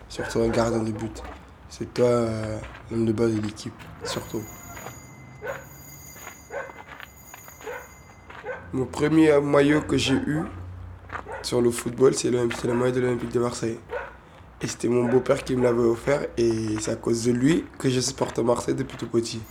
Surtout 0.09 0.39
un 0.39 0.49
gardien 0.49 0.79
de 0.83 0.91
but. 0.91 1.23
C'est 1.69 1.93
toi 1.93 2.07
euh, 2.07 2.59
de 2.91 3.11
base 3.11 3.33
de 3.33 3.41
l'équipe, 3.41 3.73
surtout. 4.03 4.41
Mon 8.73 8.85
premier 8.85 9.39
maillot 9.39 9.81
que 9.81 9.97
j'ai 9.97 10.15
eu 10.15 10.41
sur 11.43 11.61
le 11.61 11.71
football, 11.71 12.13
c'est 12.15 12.31
le, 12.31 12.49
c'est 12.59 12.67
le 12.67 12.73
maillot 12.73 12.93
de 12.93 12.99
l'Olympique 13.01 13.31
de 13.31 13.39
Marseille. 13.39 13.79
Et 14.61 14.67
c'était 14.67 14.89
mon 14.89 15.05
beau-père 15.05 15.43
qui 15.43 15.55
me 15.55 15.63
l'avait 15.63 15.79
offert 15.79 16.25
et 16.37 16.75
c'est 16.81 16.91
à 16.91 16.95
cause 16.95 17.23
de 17.25 17.31
lui 17.31 17.65
que 17.77 17.89
je 17.89 17.99
supporte 17.99 18.39
Marseille 18.39 18.75
depuis 18.75 18.97
tout 18.97 19.07
petit. 19.07 19.41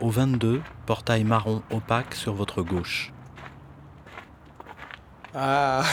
Au 0.00 0.10
22, 0.10 0.62
portail 0.86 1.24
marron 1.24 1.62
opaque 1.70 2.14
sur 2.14 2.34
votre 2.34 2.62
gauche. 2.62 3.12
Ah, 5.38 5.84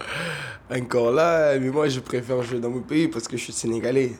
encore 0.74 1.12
là, 1.12 1.58
mais 1.58 1.68
moi 1.68 1.90
je 1.90 2.00
préfère 2.00 2.42
jouer 2.42 2.58
dans 2.58 2.70
mon 2.70 2.80
pays 2.80 3.06
parce 3.06 3.28
que 3.28 3.36
je 3.36 3.42
suis 3.44 3.52
sénégalais. 3.52 4.12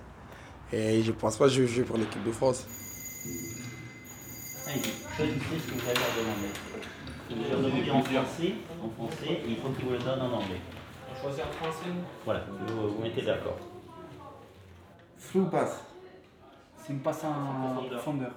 Et 0.71 1.03
je 1.03 1.11
pense 1.13 1.39
pas 1.39 1.47
que 1.47 1.53
je 1.53 1.63
vais 1.63 1.69
jouer 1.69 1.85
pour 1.85 1.97
l'équipe 1.97 2.23
de 2.23 2.33
France. 2.33 2.67
Allez, 4.67 4.83
choisissez 5.17 5.59
ce 5.59 5.73
que 5.73 5.79
vous 5.79 5.89
allez 5.89 6.01
leur 6.01 6.13
demander. 6.19 6.53
Je 7.31 7.35
vais 7.35 7.87
leur 7.87 7.97
en 7.97 8.03
français, 8.03 8.55
en 8.85 8.91
français, 8.91 9.33
et 9.33 9.49
il 9.49 9.57
faut 9.57 9.71
qu'ils 9.71 9.87
vous 9.87 9.93
le 9.93 9.99
donnent 9.99 10.21
en 10.21 10.33
anglais. 10.35 10.61
On 11.11 11.19
choisit 11.19 11.45
en 11.45 11.53
français 11.53 11.89
Voilà, 12.27 12.45
vous 12.51 12.91
vous 12.91 13.03
mettez 13.03 13.23
d'accord. 13.23 13.57
Flou 15.17 15.47
passe. 15.47 15.83
C'est 16.77 16.93
une 16.93 17.01
passe 17.01 17.25
en 17.25 17.87
profondeur. 17.87 18.33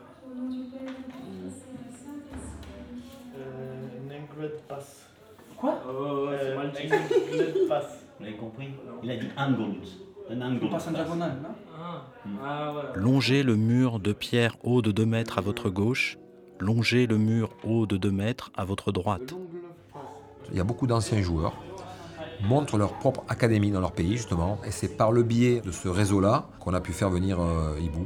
Euh, 3.38 3.88
Nengred 4.08 4.62
passe. 4.70 5.15
Quoi 5.58 5.80
Oh, 5.88 6.28
ouais, 6.28 6.38
c'est 6.42 6.56
mal 6.56 6.72
dit. 6.72 6.88
Nengred 6.90 7.68
passe. 7.68 8.06
Vous 8.20 8.26
avez 8.26 8.36
compris 8.36 8.70
Il 9.04 9.12
a 9.12 9.18
dit 9.18 9.28
angled. 9.38 9.88
Un 10.30 10.42
angled. 10.42 10.64
Une 10.64 10.70
passe 10.70 10.88
en 10.88 10.92
diagonale, 10.92 11.38
non 11.42 12.40
Ah 12.44 12.74
ouais. 12.74 12.82
Longez 12.96 13.44
le 13.44 13.56
mur 13.56 14.00
de 14.00 14.14
pierre 14.14 14.56
haut 14.64 14.82
de 14.82 14.92
2 14.92 15.06
mètres 15.06 15.38
à 15.38 15.42
votre 15.42 15.70
gauche. 15.70 16.18
Longez 16.60 17.08
le 17.08 17.18
mur 17.18 17.50
haut 17.64 17.86
de 17.86 17.98
2 17.98 18.12
mètres 18.12 18.52
à 18.56 18.66
votre 18.66 18.92
droite. 18.92 19.34
Il 20.52 20.58
y 20.58 20.60
a 20.60 20.64
beaucoup 20.64 20.88
d'anciens 20.88 21.22
joueurs 21.22 21.54
montrent 22.44 22.78
leur 22.78 22.94
propre 22.94 23.24
académie 23.28 23.72
dans 23.72 23.80
leur 23.80 23.92
pays 23.92 24.18
justement 24.18 24.60
et 24.66 24.72
c'est 24.72 24.98
par 24.98 25.12
le 25.12 25.24
biais 25.24 25.62
de 25.62 25.72
ce 25.72 25.88
réseau-là 25.88 26.48
qu'on 26.60 26.74
a 26.74 26.82
pu 26.82 26.92
faire 26.92 27.10
venir 27.10 27.40
euh, 27.40 27.80
Ibou. 27.80 28.06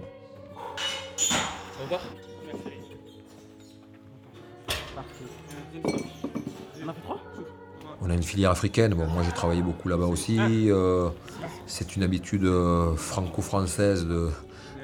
On 8.09 8.11
a 8.11 8.15
une 8.15 8.23
filière 8.23 8.49
africaine, 8.49 8.95
bon, 8.95 9.05
moi 9.05 9.21
j'ai 9.21 9.31
travaillé 9.31 9.61
beaucoup 9.61 9.87
là-bas 9.87 10.07
aussi. 10.07 10.39
euh, 10.39 11.09
c'est 11.67 11.95
une 11.95 12.01
habitude 12.01 12.43
euh, 12.43 12.95
franco-française 12.95 14.07
de, 14.07 14.31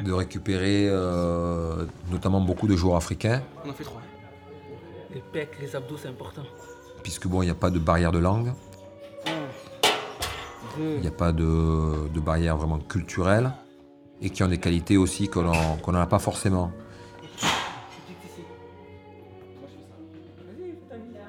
de 0.03 0.13
récupérer 0.13 0.87
euh, 0.87 1.85
notamment 2.11 2.39
beaucoup 2.39 2.67
de 2.67 2.75
joueurs 2.75 2.97
africains, 2.97 3.41
On 3.65 3.71
en 3.71 3.73
fait 3.73 3.83
trois. 3.83 3.99
Les 5.11 5.21
pecs, 5.33 5.57
les 5.59 5.75
abdos, 5.75 5.97
c'est 5.97 6.09
important. 6.09 6.43
puisque 7.01 7.25
bon, 7.25 7.41
il 7.41 7.45
n'y 7.45 7.51
a 7.51 7.55
pas 7.55 7.71
de 7.71 7.79
barrière 7.79 8.11
de 8.11 8.19
langue, 8.19 8.53
il 10.77 11.01
n'y 11.01 11.07
a 11.07 11.11
pas 11.11 11.31
de, 11.31 12.07
de 12.13 12.19
barrière 12.19 12.57
vraiment 12.57 12.77
culturelle, 12.77 13.53
et 14.21 14.29
qui 14.29 14.43
ont 14.43 14.47
des 14.49 14.59
qualités 14.59 14.97
aussi 14.97 15.29
qu'on 15.29 15.91
n'a 15.91 16.05
pas 16.05 16.19
forcément. 16.19 16.71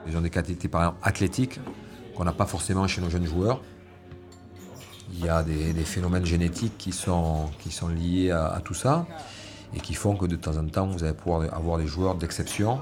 Ils 0.06 0.14
ont 0.14 0.20
des 0.20 0.28
qualités 0.30 0.68
par 0.68 0.82
exemple 0.82 0.98
athlétiques 1.02 1.58
qu'on 2.16 2.24
n'a 2.24 2.32
pas 2.32 2.46
forcément 2.46 2.88
chez 2.88 3.00
nos 3.00 3.10
jeunes 3.10 3.26
joueurs. 3.26 3.60
Il 5.12 5.24
y 5.24 5.28
a 5.28 5.42
des, 5.42 5.72
phénomènes 5.84 6.26
génétiques 6.26 6.76
qui 6.78 6.92
sont, 6.92 7.50
qui 7.60 7.70
sont 7.70 7.88
liés 7.88 8.30
à, 8.32 8.60
tout 8.64 8.74
ça 8.74 9.06
et 9.74 9.80
qui 9.80 9.94
font 9.94 10.16
que 10.16 10.26
de 10.26 10.36
temps 10.36 10.56
en 10.56 10.66
temps 10.66 10.86
vous 10.86 11.04
allez 11.04 11.12
pouvoir 11.12 11.42
avoir 11.54 11.78
des 11.78 11.86
joueurs 11.86 12.16
d'exception. 12.16 12.80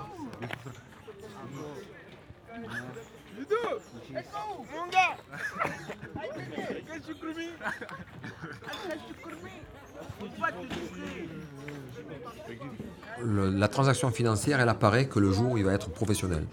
La 13.25 13.69
transaction 13.69 14.11
financière, 14.11 14.61
elle 14.61 14.69
apparaît 14.69 15.07
que 15.07 15.19
le 15.19 15.33
jour 15.33 15.53
où 15.53 15.59
il 15.59 15.65
va 15.65 15.73
être 15.73 15.91
professionnel. 15.91 16.45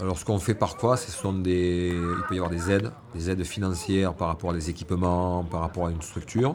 Alors 0.00 0.16
ce 0.16 0.24
qu'on 0.24 0.38
fait 0.38 0.54
parfois, 0.54 0.96
ce 0.96 1.10
des, 1.42 1.88
il 1.90 2.22
peut 2.28 2.34
y 2.34 2.38
avoir 2.38 2.50
des 2.50 2.70
aides, 2.70 2.92
des 3.16 3.30
aides 3.30 3.42
financières 3.42 4.14
par 4.14 4.28
rapport 4.28 4.50
à 4.50 4.52
des 4.52 4.70
équipements, 4.70 5.42
par 5.42 5.60
rapport 5.60 5.88
à 5.88 5.90
une 5.90 6.02
structure, 6.02 6.54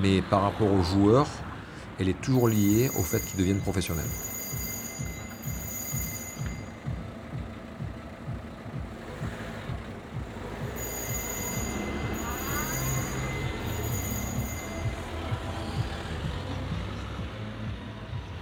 mais 0.00 0.22
par 0.22 0.40
rapport 0.42 0.72
aux 0.72 0.82
joueurs, 0.82 1.28
elle 2.00 2.08
est 2.08 2.18
toujours 2.22 2.48
liée 2.48 2.88
au 2.98 3.02
fait 3.02 3.20
qu'ils 3.20 3.38
deviennent 3.38 3.60
professionnels. 3.60 4.04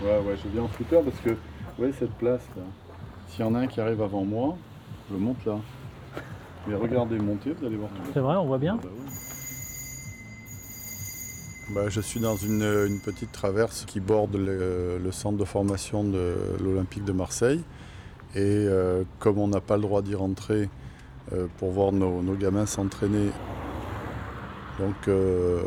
Ouais, 0.00 0.18
ouais, 0.20 0.36
je 0.44 0.48
viens 0.48 0.62
en 0.62 0.68
scooter 0.68 1.02
parce 1.02 1.18
que, 1.24 1.30
ouais, 1.82 1.92
cette 1.98 2.14
place 2.18 2.42
là, 2.56 2.62
s'il 3.28 3.40
y 3.44 3.48
en 3.48 3.54
a 3.54 3.60
un 3.60 3.66
qui 3.66 3.80
arrive 3.80 4.00
avant 4.02 4.24
moi, 4.24 4.56
je 5.10 5.16
monte 5.16 5.44
là. 5.44 5.58
Mais 6.68 6.74
regardez 6.74 7.18
monter, 7.18 7.52
vous 7.52 7.66
allez 7.66 7.76
voir. 7.76 7.90
C'est 8.12 8.20
vrai, 8.20 8.36
on 8.36 8.46
voit 8.46 8.58
bien 8.58 8.76
Bah, 8.76 8.82
ouais. 8.88 9.12
Bah, 11.74 11.88
je 11.88 12.00
suis 12.00 12.20
dans 12.20 12.36
une, 12.36 12.62
une 12.62 13.00
petite 13.00 13.32
traverse 13.32 13.84
qui 13.86 14.00
borde 14.00 14.36
le, 14.36 14.98
le 15.02 15.12
centre 15.12 15.36
de 15.38 15.44
formation 15.44 16.04
de 16.04 16.34
l'Olympique 16.62 17.04
de 17.04 17.12
Marseille. 17.12 17.62
Et 18.34 18.40
euh, 18.40 19.04
comme 19.18 19.38
on 19.38 19.48
n'a 19.48 19.60
pas 19.60 19.76
le 19.76 19.82
droit 19.82 20.02
d'y 20.02 20.14
rentrer 20.14 20.68
euh, 21.32 21.46
pour 21.58 21.70
voir 21.70 21.92
nos, 21.92 22.22
nos 22.22 22.34
gamins 22.34 22.66
s'entraîner, 22.66 23.30
donc 24.78 25.08
euh, 25.08 25.62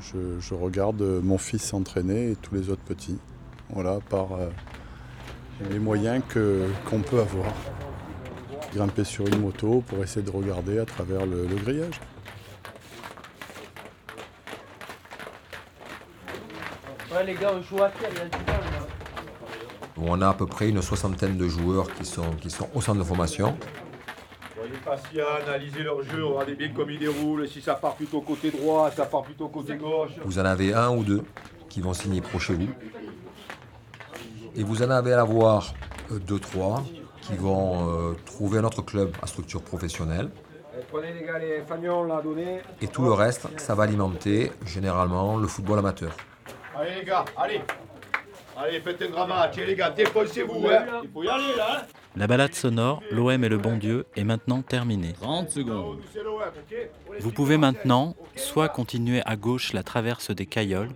je, 0.00 0.38
je 0.40 0.54
regarde 0.54 1.00
mon 1.22 1.38
fils 1.38 1.62
s'entraîner 1.62 2.32
et 2.32 2.36
tous 2.36 2.54
les 2.54 2.68
autres 2.70 2.82
petits. 2.82 3.18
Voilà, 3.70 3.98
par 4.10 4.32
euh, 4.32 4.48
les 5.70 5.78
moyens 5.78 6.22
que- 6.28 6.66
qu'on 6.88 7.00
peut 7.00 7.20
avoir. 7.20 7.46
Grimper 8.74 9.04
sur 9.04 9.26
une 9.26 9.40
moto 9.40 9.82
pour 9.86 10.02
essayer 10.02 10.24
de 10.24 10.30
regarder 10.30 10.78
à 10.78 10.84
travers 10.84 11.26
le- 11.26 11.46
le 11.46 11.56
grillage. 11.56 12.00
Ouais, 17.12 17.24
les 17.24 17.34
gars, 17.34 17.52
on 17.54 17.62
joue 17.62 17.82
à 17.82 17.90
quel? 17.90 18.10
Il 18.12 18.18
y 18.18 18.20
a 18.20 18.24
du 18.24 18.30
temps. 18.30 18.52
On 19.98 20.20
a 20.22 20.28
à 20.30 20.34
peu 20.34 20.46
près 20.46 20.68
une 20.70 20.80
soixantaine 20.82 21.36
de 21.36 21.46
joueurs 21.46 21.92
qui 21.94 22.04
sont, 22.04 22.32
qui 22.40 22.50
sont 22.50 22.68
au 22.74 22.80
centre 22.80 22.98
de 22.98 23.04
formation. 23.04 23.56
Soyez 24.54 24.72
patient, 24.84 25.26
analysez 25.46 25.82
leur 25.82 26.02
jeu, 26.02 26.24
regardez 26.24 26.54
bien 26.54 26.70
comme 26.70 26.90
ils 26.90 26.98
déroulent. 26.98 27.46
Si 27.46 27.60
ça 27.60 27.74
part 27.74 27.94
plutôt 27.94 28.20
côté 28.22 28.50
droit, 28.50 28.90
ça 28.90 29.04
part 29.04 29.22
plutôt 29.22 29.48
côté 29.48 29.76
gauche. 29.76 30.12
Vous 30.24 30.38
en 30.38 30.44
avez 30.44 30.72
un 30.72 30.90
ou 30.90 31.04
deux 31.04 31.22
qui 31.68 31.80
vont 31.82 31.92
signer 31.92 32.20
pro 32.22 32.38
chez 32.38 32.54
vous. 32.54 32.68
Et 34.54 34.62
vous 34.62 34.82
en 34.82 34.90
avez 34.90 35.12
à 35.14 35.20
avoir 35.22 35.72
euh, 36.10 36.18
deux, 36.18 36.38
trois 36.38 36.82
qui 37.22 37.34
vont 37.36 37.88
euh, 37.88 38.14
trouver 38.26 38.58
un 38.58 38.64
autre 38.64 38.82
club 38.82 39.12
à 39.22 39.26
structure 39.26 39.62
professionnelle. 39.62 40.28
Eh, 40.76 40.82
Prenez 40.90 41.12
les 41.12 41.24
gars 41.24 41.38
les 41.38 41.62
fagnons 41.62 42.04
là, 42.04 42.20
donnez. 42.22 42.60
Et 42.80 42.88
tout 42.88 43.02
le 43.02 43.12
reste, 43.12 43.46
ça 43.58 43.74
va 43.74 43.84
alimenter 43.84 44.52
généralement 44.66 45.36
le 45.36 45.46
football 45.46 45.78
amateur. 45.78 46.14
Allez 46.76 46.96
les 47.00 47.04
gars, 47.04 47.24
allez. 47.36 47.60
Allez, 48.56 48.80
faites 48.80 49.00
un 49.00 49.08
grand 49.08 49.26
match, 49.26 49.56
les 49.56 49.74
gars, 49.74 49.90
défoncez-vous, 49.90 50.66
hein. 50.68 51.00
Il 51.02 51.10
faut 51.10 51.22
y 51.22 51.28
aller 51.28 51.56
là, 51.56 51.78
hein. 51.78 51.86
La 52.14 52.26
balade 52.26 52.54
sonore, 52.54 53.02
l'OM 53.10 53.42
et 53.42 53.48
le 53.48 53.56
bon 53.56 53.78
Dieu, 53.78 54.04
est 54.16 54.24
maintenant 54.24 54.60
terminée. 54.60 55.14
30 55.18 55.48
secondes. 55.48 56.00
Vous 57.20 57.32
pouvez 57.32 57.56
maintenant 57.56 58.14
soit 58.36 58.68
continuer 58.68 59.22
à 59.24 59.36
gauche 59.36 59.72
la 59.72 59.82
traverse 59.82 60.30
des 60.30 60.44
Cailloles, 60.44 60.90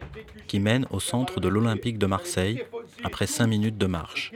qui 0.47 0.61
mène 0.61 0.87
au 0.90 1.01
centre 1.01 1.40
de 1.40 1.49
l'Olympique 1.49 1.97
de 1.97 2.05
Marseille, 2.05 2.62
après 3.04 3.26
5 3.26 3.46
minutes 3.46 3.78
de 3.78 3.87
marche. 3.87 4.32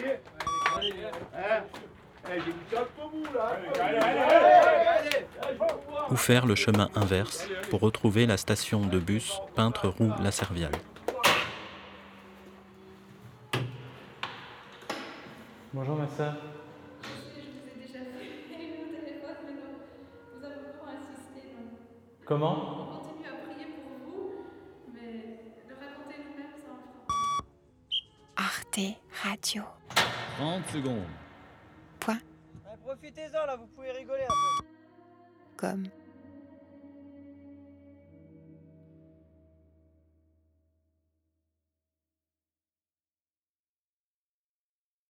Ou 6.10 6.16
faire 6.16 6.46
le 6.46 6.54
chemin 6.54 6.88
inverse 6.94 7.48
pour 7.70 7.80
retrouver 7.80 8.26
la 8.26 8.36
station 8.36 8.80
de 8.86 8.98
bus 8.98 9.40
Peintre 9.54 9.88
Roux 9.88 10.12
La 10.22 10.30
Serviale. 10.30 10.72
Bonjour 15.72 15.96
ma 15.96 16.08
soeur. 16.08 16.34
Comment? 22.24 22.89
Arte 28.70 28.96
Radio. 29.24 29.64
30 30.38 30.64
secondes. 30.72 31.06
Point. 31.98 32.20
Profitez-en 32.85 33.46
là, 33.46 33.56
vous 33.56 33.66
pouvez 33.66 33.90
rigoler 33.90 34.22
un 34.22 34.28
peu. 34.28 34.66
Comme. 35.56 35.88